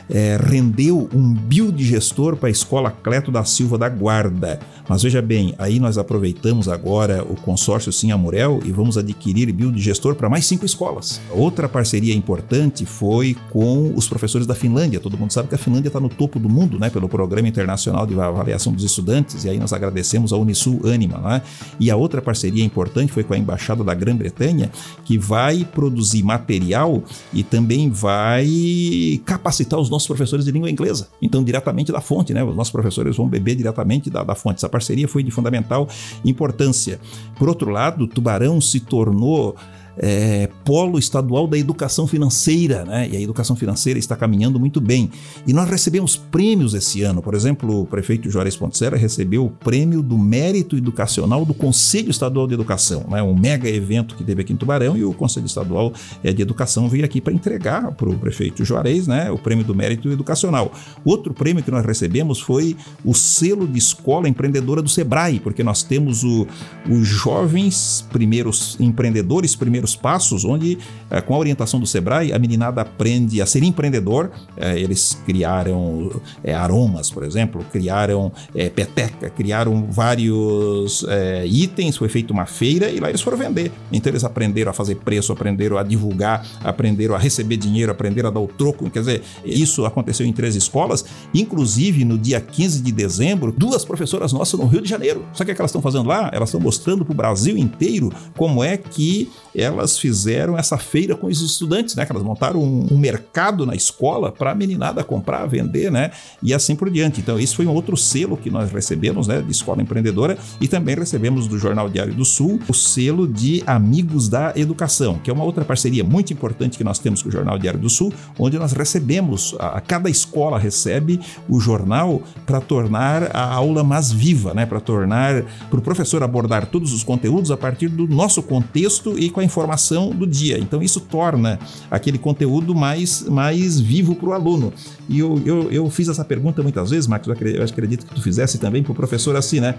é, 0.08 0.38
rendeu 0.40 1.08
um 1.14 1.32
biodigestor 1.32 2.36
para 2.36 2.48
a 2.48 2.50
Escola 2.50 2.90
Cleto 2.90 3.30
da 3.30 3.44
Silva 3.44 3.78
da 3.78 3.88
Guarda. 3.88 4.60
Mas 4.88 5.02
veja 5.02 5.22
bem, 5.22 5.54
aí 5.58 5.78
nós 5.78 5.96
aproveitamos 5.96 6.68
agora 6.68 7.24
o 7.24 7.34
consórcio 7.34 7.92
Sim 7.92 8.12
Amurel 8.12 8.60
e 8.64 8.72
vamos 8.72 8.98
adquirir 8.98 9.50
biodigestor 9.52 10.14
para 10.14 10.28
mais 10.28 10.44
cinco 10.44 10.66
escolas. 10.66 11.20
Outra 11.30 11.68
parceria 11.68 12.14
importante 12.14 12.84
foi 12.84 13.36
com 13.50 13.92
os 13.94 14.08
professores 14.08 14.46
da 14.46 14.54
Finlândia. 14.54 15.00
Todo 15.00 15.16
mundo 15.16 15.32
sabe 15.32 15.48
que 15.48 15.54
a 15.54 15.58
Finlândia 15.58 15.88
está 15.88 16.00
no 16.00 16.08
topo 16.08 16.38
do 16.38 16.48
mundo, 16.48 16.78
né, 16.78 16.90
pelo 16.90 17.08
Programa 17.08 17.48
Internacional 17.48 18.06
de 18.06 18.18
Avaliação 18.18 18.72
dos 18.72 18.84
Estudantes, 18.84 19.44
e 19.44 19.48
aí 19.48 19.58
nós 19.58 19.72
agradecemos 19.72 20.32
a 20.32 20.36
Unisul 20.36 20.80
Anima. 20.84 21.18
Né? 21.18 21.42
E 21.78 21.90
a 21.90 21.96
outra 21.96 22.20
parceria 22.20 22.64
importante 22.64 23.12
foi 23.12 23.22
com 23.22 23.34
a 23.34 23.38
Embaixada 23.38 23.84
da 23.84 23.94
Grã-Bretanha, 23.94 24.70
que 25.04 25.16
vai 25.16 25.64
produzir 25.64 26.22
material 26.22 27.02
e 27.32 27.42
também 27.42 27.90
vai 27.90 29.20
capacitar 29.24 29.78
os 29.78 29.88
nossos 29.92 30.08
professores 30.08 30.44
de 30.44 30.50
língua 30.50 30.70
inglesa. 30.70 31.08
Então, 31.20 31.44
diretamente 31.44 31.92
da 31.92 32.00
fonte, 32.00 32.32
né? 32.34 32.42
Os 32.42 32.56
nossos 32.56 32.72
professores 32.72 33.16
vão 33.16 33.28
beber 33.28 33.54
diretamente 33.54 34.10
da, 34.10 34.24
da 34.24 34.34
fonte. 34.34 34.56
Essa 34.56 34.68
parceria 34.68 35.06
foi 35.06 35.22
de 35.22 35.30
fundamental 35.30 35.88
importância. 36.24 36.98
Por 37.38 37.48
outro 37.48 37.70
lado, 37.70 38.08
Tubarão 38.08 38.60
se 38.60 38.80
tornou 38.80 39.54
é, 39.96 40.48
polo 40.64 40.98
estadual 40.98 41.46
da 41.46 41.58
educação 41.58 42.06
financeira, 42.06 42.84
né? 42.84 43.08
E 43.08 43.16
a 43.16 43.20
educação 43.20 43.56
financeira 43.56 43.98
está 43.98 44.16
caminhando 44.16 44.58
muito 44.58 44.80
bem. 44.80 45.10
E 45.46 45.52
nós 45.52 45.68
recebemos 45.68 46.16
prêmios 46.16 46.74
esse 46.74 47.02
ano. 47.02 47.22
Por 47.22 47.34
exemplo, 47.34 47.82
o 47.82 47.86
prefeito 47.86 48.30
Juarez 48.30 48.56
Pontserra 48.56 48.96
recebeu 48.96 49.46
o 49.46 49.50
prêmio 49.50 50.02
do 50.02 50.18
mérito 50.18 50.76
educacional 50.76 51.44
do 51.44 51.54
Conselho 51.54 52.10
Estadual 52.10 52.46
de 52.46 52.54
Educação, 52.54 53.04
né? 53.08 53.22
Um 53.22 53.36
mega 53.36 53.68
evento 53.68 54.14
que 54.16 54.24
teve 54.24 54.42
aqui 54.42 54.52
em 54.52 54.56
Tubarão 54.56 54.96
e 54.96 55.04
o 55.04 55.12
Conselho 55.12 55.46
Estadual 55.46 55.92
é, 56.22 56.32
de 56.32 56.42
Educação 56.42 56.88
veio 56.88 57.04
aqui 57.04 57.20
para 57.20 57.32
entregar 57.32 57.92
para 57.92 58.08
o 58.08 58.18
prefeito 58.18 58.64
Juarez, 58.64 59.06
né? 59.06 59.30
O 59.30 59.38
prêmio 59.38 59.64
do 59.64 59.74
mérito 59.74 60.10
educacional. 60.10 60.72
Outro 61.04 61.34
prêmio 61.34 61.62
que 61.62 61.70
nós 61.70 61.84
recebemos 61.84 62.40
foi 62.40 62.76
o 63.04 63.14
selo 63.14 63.66
de 63.66 63.78
escola 63.78 64.28
empreendedora 64.28 64.80
do 64.82 64.88
Sebrae, 64.88 65.40
porque 65.40 65.62
nós 65.62 65.82
temos 65.82 66.22
os 66.24 67.06
jovens 67.06 68.06
primeiros 68.10 68.76
empreendedores, 68.80 69.54
primeiros 69.54 69.81
primeiros 69.82 69.96
passos, 69.96 70.44
onde, 70.44 70.78
é, 71.10 71.20
com 71.20 71.34
a 71.34 71.38
orientação 71.38 71.80
do 71.80 71.86
Sebrae, 71.86 72.32
a 72.32 72.38
meninada 72.38 72.80
aprende 72.80 73.42
a 73.42 73.46
ser 73.46 73.62
empreendedor. 73.62 74.30
É, 74.56 74.78
eles 74.78 75.18
criaram 75.26 76.20
é, 76.44 76.54
aromas, 76.54 77.10
por 77.10 77.24
exemplo, 77.24 77.64
criaram 77.72 78.32
peteca, 78.74 79.28
criaram 79.30 79.86
vários 79.90 81.04
itens, 81.44 81.96
foi 81.96 82.08
feita 82.08 82.32
uma 82.32 82.46
feira 82.46 82.90
e 82.90 83.00
lá 83.00 83.08
eles 83.08 83.20
foram 83.20 83.36
vender. 83.36 83.72
Então 83.90 84.10
eles 84.10 84.24
aprenderam 84.24 84.70
a 84.70 84.74
fazer 84.74 84.96
preço, 84.96 85.32
aprenderam 85.32 85.78
a 85.78 85.82
divulgar, 85.82 86.46
aprenderam 86.62 87.14
a 87.14 87.18
receber 87.18 87.56
dinheiro, 87.56 87.90
aprenderam 87.90 88.28
a 88.28 88.32
dar 88.32 88.40
o 88.40 88.46
troco. 88.46 88.88
Quer 88.90 89.00
dizer, 89.00 89.22
isso 89.44 89.84
aconteceu 89.84 90.26
em 90.26 90.32
três 90.32 90.54
escolas, 90.54 91.04
inclusive 91.34 92.04
no 92.04 92.16
dia 92.18 92.40
15 92.40 92.82
de 92.82 92.92
dezembro, 92.92 93.52
duas 93.56 93.84
professoras 93.84 94.32
nossas 94.32 94.58
no 94.58 94.66
Rio 94.66 94.82
de 94.82 94.88
Janeiro. 94.88 95.24
Sabe 95.34 95.50
o 95.50 95.54
que 95.54 95.60
elas 95.60 95.70
estão 95.70 95.82
fazendo 95.82 96.08
lá? 96.08 96.30
Elas 96.32 96.50
estão 96.50 96.60
mostrando 96.60 97.04
para 97.04 97.12
o 97.12 97.16
Brasil 97.16 97.56
inteiro 97.56 98.12
como 98.36 98.62
é 98.62 98.76
que 98.76 99.30
elas 99.72 99.98
fizeram 99.98 100.56
essa 100.58 100.78
feira 100.78 101.14
com 101.14 101.26
os 101.26 101.40
estudantes, 101.40 101.94
né? 101.94 102.04
Que 102.06 102.12
elas 102.12 102.24
montaram 102.24 102.60
um, 102.60 102.88
um 102.92 102.98
mercado 102.98 103.66
na 103.66 103.74
escola 103.74 104.30
para 104.30 104.52
a 104.52 104.54
meninada 104.54 105.02
comprar, 105.04 105.46
vender, 105.46 105.90
né? 105.90 106.10
E 106.42 106.54
assim 106.54 106.76
por 106.76 106.90
diante. 106.90 107.20
Então, 107.20 107.38
isso 107.38 107.56
foi 107.56 107.66
um 107.66 107.72
outro 107.72 107.96
selo 107.96 108.36
que 108.36 108.50
nós 108.50 108.70
recebemos, 108.70 109.26
né? 109.26 109.40
De 109.40 109.50
escola 109.50 109.82
empreendedora 109.82 110.38
e 110.60 110.68
também 110.68 110.94
recebemos 110.94 111.46
do 111.46 111.58
Jornal 111.58 111.88
Diário 111.88 112.14
do 112.14 112.24
Sul 112.24 112.60
o 112.68 112.74
selo 112.74 113.26
de 113.26 113.62
Amigos 113.66 114.28
da 114.28 114.52
Educação, 114.56 115.18
que 115.18 115.30
é 115.30 115.32
uma 115.32 115.44
outra 115.44 115.64
parceria 115.64 116.04
muito 116.04 116.32
importante 116.32 116.78
que 116.78 116.84
nós 116.84 116.98
temos 116.98 117.22
com 117.22 117.28
o 117.28 117.32
Jornal 117.32 117.58
Diário 117.58 117.80
do 117.80 117.90
Sul, 117.90 118.12
onde 118.38 118.58
nós 118.58 118.72
recebemos, 118.72 119.54
a, 119.58 119.78
a 119.78 119.80
cada 119.80 120.08
escola 120.10 120.58
recebe 120.58 121.20
o 121.48 121.60
jornal 121.60 122.22
para 122.46 122.60
tornar 122.60 123.34
a 123.34 123.52
aula 123.52 123.82
mais 123.82 124.12
viva, 124.12 124.54
né? 124.54 124.66
Para 124.66 124.80
tornar, 124.80 125.42
para 125.70 125.78
o 125.78 125.82
professor 125.82 126.22
abordar 126.22 126.66
todos 126.66 126.92
os 126.92 127.02
conteúdos 127.02 127.50
a 127.50 127.56
partir 127.56 127.88
do 127.88 128.06
nosso 128.06 128.42
contexto 128.42 129.18
e 129.18 129.30
com 129.30 129.40
a 129.40 129.44
informação 129.44 129.61
do 130.10 130.26
dia. 130.26 130.58
Então 130.58 130.82
isso 130.82 131.00
torna 131.00 131.58
aquele 131.90 132.18
conteúdo 132.18 132.74
mais, 132.74 133.22
mais 133.22 133.78
vivo 133.80 134.14
para 134.14 134.28
o 134.28 134.32
aluno. 134.32 134.72
E 135.08 135.18
eu, 135.18 135.40
eu, 135.44 135.70
eu, 135.70 135.90
fiz 135.90 136.08
essa 136.08 136.24
pergunta 136.24 136.62
muitas 136.62 136.90
vezes, 136.90 137.06
Marcos, 137.06 137.28
eu 137.28 137.64
acredito 137.64 138.06
que 138.06 138.14
tu 138.14 138.22
fizesse 138.22 138.58
também 138.58 138.82
para 138.82 138.92
o 138.92 138.94
professor 138.94 139.36
assim, 139.36 139.60
né? 139.60 139.74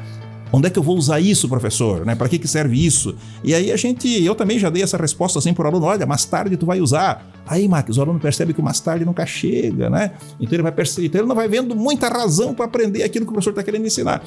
Onde 0.55 0.67
é 0.67 0.69
que 0.69 0.77
eu 0.77 0.83
vou 0.83 0.95
usar 0.95 1.19
isso, 1.19 1.49
professor? 1.49 2.05
Né? 2.05 2.13
Para 2.13 2.29
que, 2.29 2.37
que 2.37 2.47
serve 2.47 2.85
isso? 2.85 3.15
E 3.43 3.55
aí 3.55 3.71
a 3.71 3.75
gente, 3.75 4.23
eu 4.23 4.35
também 4.35 4.59
já 4.59 4.69
dei 4.69 4.83
essa 4.83 4.97
resposta 4.97 5.39
assim 5.39 5.51
para 5.51 5.65
o 5.65 5.67
aluno: 5.67 5.87
olha, 5.87 6.05
mais 6.05 6.23
tarde 6.25 6.55
tu 6.55 6.67
vai 6.67 6.79
usar. 6.79 7.27
Aí, 7.45 7.67
Marcos, 7.67 7.97
o 7.97 8.01
aluno 8.01 8.19
percebe 8.19 8.53
que 8.53 8.61
o 8.61 8.63
mais 8.63 8.79
tarde 8.79 9.03
nunca 9.03 9.25
chega, 9.25 9.89
né? 9.89 10.11
Então 10.39 10.55
ele 10.55 10.63
vai 10.63 10.71
perceber, 10.71 11.07
então 11.07 11.19
ele 11.19 11.27
não 11.27 11.35
vai 11.35 11.47
vendo 11.47 11.75
muita 11.75 12.07
razão 12.07 12.53
para 12.53 12.65
aprender 12.65 13.03
aquilo 13.03 13.25
que 13.25 13.31
o 13.31 13.33
professor 13.33 13.49
está 13.49 13.63
querendo 13.63 13.85
ensinar. 13.85 14.23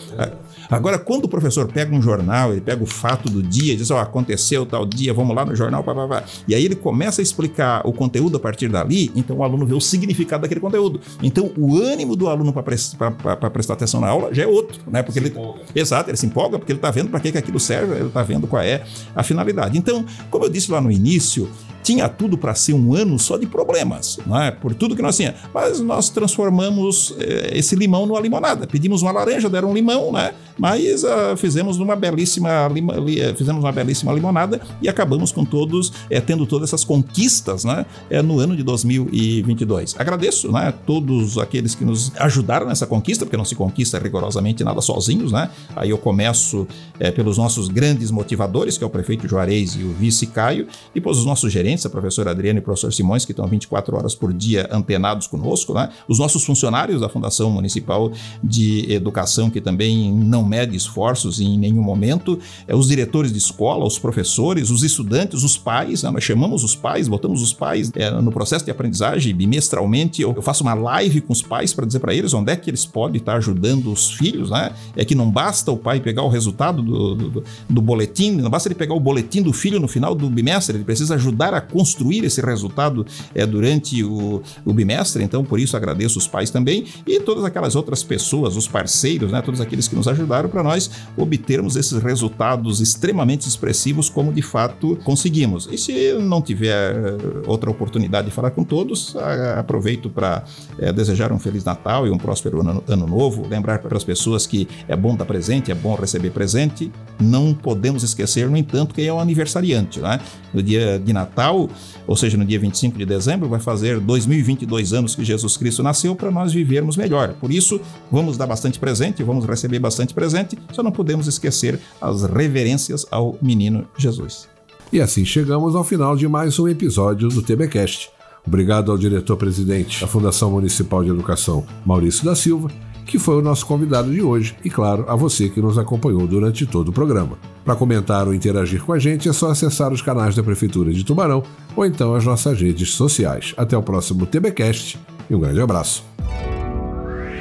Agora, 0.68 0.98
quando 0.98 1.24
o 1.24 1.28
professor 1.28 1.66
pega 1.72 1.94
um 1.94 2.02
jornal, 2.02 2.52
ele 2.52 2.60
pega 2.60 2.82
o 2.82 2.86
fato 2.86 3.30
do 3.30 3.42
dia 3.42 3.76
diz, 3.76 3.90
ó, 3.90 3.96
oh, 3.96 3.98
aconteceu 4.00 4.66
tal 4.66 4.84
dia, 4.84 5.14
vamos 5.14 5.34
lá 5.34 5.44
no 5.44 5.54
jornal, 5.54 5.82
pá, 5.82 5.94
pá, 5.94 6.06
pá. 6.06 6.24
e 6.46 6.54
aí 6.54 6.64
ele 6.64 6.74
começa 6.74 7.20
a 7.20 7.22
explicar 7.22 7.86
o 7.86 7.92
conteúdo 7.92 8.36
a 8.36 8.40
partir 8.40 8.68
dali, 8.68 9.10
então 9.14 9.36
o 9.36 9.44
aluno 9.44 9.64
vê 9.64 9.74
o 9.74 9.80
significado 9.80 10.42
daquele 10.42 10.60
conteúdo. 10.60 11.00
Então 11.22 11.50
o 11.56 11.78
ânimo 11.78 12.16
do 12.16 12.28
aluno 12.28 12.52
para 12.52 13.50
prestar 13.50 13.74
atenção 13.74 14.00
na 14.00 14.08
aula 14.08 14.34
já 14.34 14.42
é 14.42 14.46
outro, 14.46 14.80
né? 14.90 15.02
Porque 15.02 15.18
ele, 15.18 15.34
exato, 15.74 16.10
se 16.16 16.26
empolga 16.26 16.58
porque 16.58 16.72
ele 16.72 16.78
está 16.78 16.90
vendo 16.90 17.10
para 17.10 17.20
que, 17.20 17.32
que 17.32 17.38
aquilo 17.38 17.60
serve, 17.60 17.94
ele 17.94 18.06
está 18.08 18.22
vendo 18.22 18.46
qual 18.46 18.62
é 18.62 18.82
a 19.14 19.22
finalidade. 19.22 19.78
Então, 19.78 20.04
como 20.30 20.44
eu 20.44 20.48
disse 20.48 20.70
lá 20.70 20.80
no 20.80 20.90
início, 20.90 21.48
tinha 21.86 22.08
tudo 22.08 22.36
para 22.36 22.52
ser 22.52 22.72
um 22.72 22.94
ano 22.94 23.16
só 23.16 23.36
de 23.36 23.46
problemas, 23.46 24.18
não 24.26 24.40
é? 24.42 24.50
Por 24.50 24.74
tudo 24.74 24.96
que 24.96 25.02
nós 25.02 25.16
tínhamos. 25.16 25.38
Mas 25.54 25.80
nós 25.80 26.08
transformamos 26.10 27.14
eh, 27.16 27.52
esse 27.52 27.76
limão 27.76 28.06
numa 28.06 28.18
limonada. 28.18 28.66
Pedimos 28.66 29.02
uma 29.02 29.12
laranja, 29.12 29.48
deram 29.48 29.70
um 29.70 29.74
limão, 29.74 30.10
né? 30.10 30.34
Mas 30.58 31.04
uh, 31.04 31.36
fizemos 31.36 31.78
uma 31.78 31.94
belíssima 31.94 32.66
lima, 32.68 32.94
li, 32.94 33.20
eh, 33.20 33.34
fizemos 33.34 33.62
uma 33.62 33.70
belíssima 33.70 34.12
limonada 34.12 34.60
e 34.80 34.88
acabamos 34.88 35.30
com 35.30 35.44
todos 35.44 35.92
eh, 36.08 36.20
tendo 36.20 36.46
todas 36.46 36.70
essas 36.70 36.82
conquistas, 36.84 37.64
né? 37.64 37.84
Eh, 38.08 38.22
no 38.22 38.40
ano 38.40 38.56
de 38.56 38.62
2022. 38.62 39.94
Agradeço, 39.98 40.50
né? 40.50 40.72
Todos 40.86 41.36
aqueles 41.36 41.74
que 41.74 41.84
nos 41.84 42.10
ajudaram 42.16 42.66
nessa 42.66 42.86
conquista, 42.86 43.24
porque 43.24 43.36
não 43.36 43.44
se 43.44 43.54
conquista 43.54 43.98
rigorosamente 43.98 44.64
nada 44.64 44.80
sozinhos, 44.80 45.30
né? 45.30 45.50
Aí 45.74 45.90
eu 45.90 45.98
começo 46.06 46.68
pelos 47.16 47.36
nossos 47.36 47.66
grandes 47.66 48.12
motivadores, 48.12 48.78
que 48.78 48.84
é 48.84 48.86
o 48.86 48.90
prefeito 48.90 49.26
Juarez 49.26 49.74
e 49.74 49.82
o 49.82 49.92
vice 49.92 50.28
Caio, 50.28 50.68
depois 50.94 51.18
os 51.18 51.26
nossos 51.26 51.52
gerentes 51.52 51.84
a 51.84 51.90
professora 51.90 52.30
Adriana 52.30 52.60
e 52.60 52.60
o 52.60 52.62
professor 52.62 52.92
Simões, 52.92 53.24
que 53.24 53.32
estão 53.32 53.44
24 53.46 53.96
horas 53.96 54.14
por 54.14 54.32
dia 54.32 54.68
antenados 54.70 55.26
conosco, 55.26 55.74
né? 55.74 55.88
os 56.06 56.20
nossos 56.20 56.44
funcionários 56.44 57.00
da 57.00 57.08
Fundação 57.08 57.50
Municipal 57.50 58.12
de 58.42 58.86
Educação, 58.92 59.50
que 59.50 59.60
também 59.60 60.12
não 60.12 60.44
mede 60.44 60.76
esforços 60.76 61.40
em 61.40 61.58
nenhum 61.58 61.82
momento, 61.82 62.38
é, 62.68 62.74
os 62.74 62.86
diretores 62.86 63.32
de 63.32 63.38
escola, 63.38 63.84
os 63.84 63.98
professores, 63.98 64.70
os 64.70 64.84
estudantes, 64.84 65.42
os 65.42 65.58
pais, 65.58 66.04
né? 66.04 66.10
nós 66.10 66.22
chamamos 66.22 66.62
os 66.62 66.76
pais, 66.76 67.08
botamos 67.08 67.42
os 67.42 67.52
pais 67.52 67.90
é, 67.96 68.10
no 68.10 68.30
processo 68.30 68.64
de 68.64 68.70
aprendizagem 68.70 69.34
bimestralmente. 69.34 70.22
Eu, 70.22 70.32
eu 70.34 70.42
faço 70.42 70.62
uma 70.62 70.74
live 70.74 71.20
com 71.20 71.32
os 71.32 71.42
pais 71.42 71.74
para 71.74 71.84
dizer 71.84 71.98
para 71.98 72.14
eles 72.14 72.32
onde 72.32 72.52
é 72.52 72.56
que 72.56 72.70
eles 72.70 72.86
podem 72.86 73.18
estar 73.18 73.36
ajudando 73.36 73.92
os 73.92 74.12
filhos, 74.12 74.50
né? 74.50 74.72
É 74.94 75.04
que 75.04 75.14
não 75.14 75.30
basta 75.30 75.72
o 75.72 75.76
pai 75.86 76.00
pegar 76.00 76.24
o 76.24 76.28
resultado 76.28 76.82
do, 76.82 77.14
do, 77.14 77.44
do 77.70 77.80
boletim, 77.80 78.32
não 78.32 78.50
basta 78.50 78.66
ele 78.66 78.74
pegar 78.74 78.92
o 78.92 78.98
boletim 78.98 79.40
do 79.40 79.52
filho 79.52 79.78
no 79.78 79.86
final 79.86 80.16
do 80.16 80.28
bimestre, 80.28 80.76
ele 80.76 80.84
precisa 80.84 81.14
ajudar 81.14 81.54
a 81.54 81.60
construir 81.60 82.24
esse 82.24 82.40
resultado 82.40 83.06
é, 83.32 83.46
durante 83.46 84.02
o, 84.02 84.42
o 84.64 84.72
bimestre. 84.72 85.22
Então, 85.22 85.44
por 85.44 85.60
isso 85.60 85.76
agradeço 85.76 86.18
os 86.18 86.26
pais 86.26 86.50
também 86.50 86.86
e 87.06 87.20
todas 87.20 87.44
aquelas 87.44 87.76
outras 87.76 88.02
pessoas, 88.02 88.56
os 88.56 88.66
parceiros, 88.66 89.30
né, 89.30 89.40
todos 89.40 89.60
aqueles 89.60 89.86
que 89.86 89.94
nos 89.94 90.08
ajudaram 90.08 90.48
para 90.48 90.64
nós 90.64 90.90
obtermos 91.16 91.76
esses 91.76 92.02
resultados 92.02 92.80
extremamente 92.80 93.46
expressivos, 93.48 94.08
como 94.08 94.32
de 94.32 94.42
fato 94.42 94.98
conseguimos. 95.04 95.68
E 95.70 95.78
se 95.78 96.14
não 96.14 96.42
tiver 96.42 96.96
eh, 96.96 97.16
outra 97.46 97.70
oportunidade 97.70 98.26
de 98.26 98.34
falar 98.34 98.50
com 98.50 98.64
todos, 98.64 99.14
aproveito 99.56 100.10
para 100.10 100.42
é, 100.80 100.92
desejar 100.92 101.30
um 101.30 101.38
Feliz 101.38 101.62
Natal 101.62 102.08
e 102.08 102.10
um 102.10 102.18
próspero 102.18 102.60
ano, 102.60 102.82
ano 102.88 103.06
novo. 103.06 103.46
Lembrar 103.46 103.78
para 103.78 103.96
as 103.96 104.02
pessoas 104.02 104.46
que 104.46 104.66
é 104.88 104.96
bom 104.96 105.14
dar 105.14 105.24
presente, 105.24 105.70
é 105.70 105.74
bom 105.76 105.94
receber 105.94 106.30
presente. 106.30 106.90
Não 107.20 107.54
podemos 107.54 108.02
esquecer, 108.02 108.48
no 108.48 108.56
entanto, 108.56 108.94
quem 108.94 109.06
é 109.06 109.12
o 109.12 109.18
aniversariante. 109.18 110.00
Né? 110.00 110.20
No 110.52 110.62
dia 110.62 110.98
de 110.98 111.12
Natal, 111.12 111.68
ou 112.06 112.16
seja, 112.16 112.36
no 112.36 112.44
dia 112.44 112.58
25 112.58 112.98
de 112.98 113.06
dezembro, 113.06 113.48
vai 113.48 113.60
fazer 113.60 114.00
2022 114.00 114.92
anos 114.92 115.14
que 115.14 115.24
Jesus 115.24 115.56
Cristo 115.56 115.82
nasceu 115.82 116.14
para 116.14 116.30
nós 116.30 116.52
vivermos 116.52 116.96
melhor. 116.96 117.34
Por 117.34 117.50
isso, 117.50 117.80
vamos 118.10 118.36
dar 118.36 118.46
bastante 118.46 118.78
presente, 118.78 119.22
vamos 119.22 119.44
receber 119.44 119.78
bastante 119.78 120.12
presente, 120.12 120.58
só 120.72 120.82
não 120.82 120.92
podemos 120.92 121.26
esquecer 121.26 121.78
as 122.00 122.22
reverências 122.24 123.06
ao 123.10 123.38
menino 123.40 123.86
Jesus. 123.96 124.48
E 124.92 125.00
assim 125.00 125.24
chegamos 125.24 125.74
ao 125.74 125.82
final 125.82 126.16
de 126.16 126.28
mais 126.28 126.58
um 126.58 126.68
episódio 126.68 127.28
do 127.28 127.42
TBcast. 127.42 128.10
Obrigado 128.46 128.92
ao 128.92 128.98
diretor-presidente 128.98 130.00
da 130.00 130.06
Fundação 130.06 130.52
Municipal 130.52 131.02
de 131.02 131.10
Educação, 131.10 131.66
Maurício 131.84 132.24
da 132.24 132.36
Silva, 132.36 132.70
que 133.06 133.18
foi 133.18 133.36
o 133.36 133.42
nosso 133.42 133.64
convidado 133.64 134.10
de 134.10 134.20
hoje, 134.20 134.56
e 134.64 134.68
claro, 134.68 135.04
a 135.08 135.14
você 135.14 135.48
que 135.48 135.60
nos 135.60 135.78
acompanhou 135.78 136.26
durante 136.26 136.66
todo 136.66 136.88
o 136.88 136.92
programa. 136.92 137.38
Para 137.64 137.76
comentar 137.76 138.26
ou 138.26 138.34
interagir 138.34 138.82
com 138.82 138.92
a 138.92 138.98
gente 138.98 139.28
é 139.28 139.32
só 139.32 139.50
acessar 139.50 139.92
os 139.92 140.02
canais 140.02 140.34
da 140.34 140.42
Prefeitura 140.42 140.92
de 140.92 141.04
Tubarão 141.04 141.42
ou 141.74 141.86
então 141.86 142.14
as 142.14 142.24
nossas 142.24 142.60
redes 142.60 142.90
sociais. 142.90 143.54
Até 143.56 143.76
o 143.76 143.82
próximo 143.82 144.26
TBcast 144.26 144.98
e 145.30 145.34
um 145.34 145.40
grande 145.40 145.60
abraço. 145.60 146.04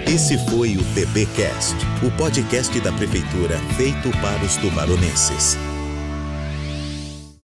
Esse 0.07 0.37
foi 0.49 0.77
o 0.77 0.83
TBcast, 0.93 1.75
o 2.05 2.11
podcast 2.15 2.79
da 2.79 2.91
prefeitura 2.91 3.57
feito 3.75 4.09
para 4.21 4.45
os 4.45 4.55
tubaronenses. 4.57 5.57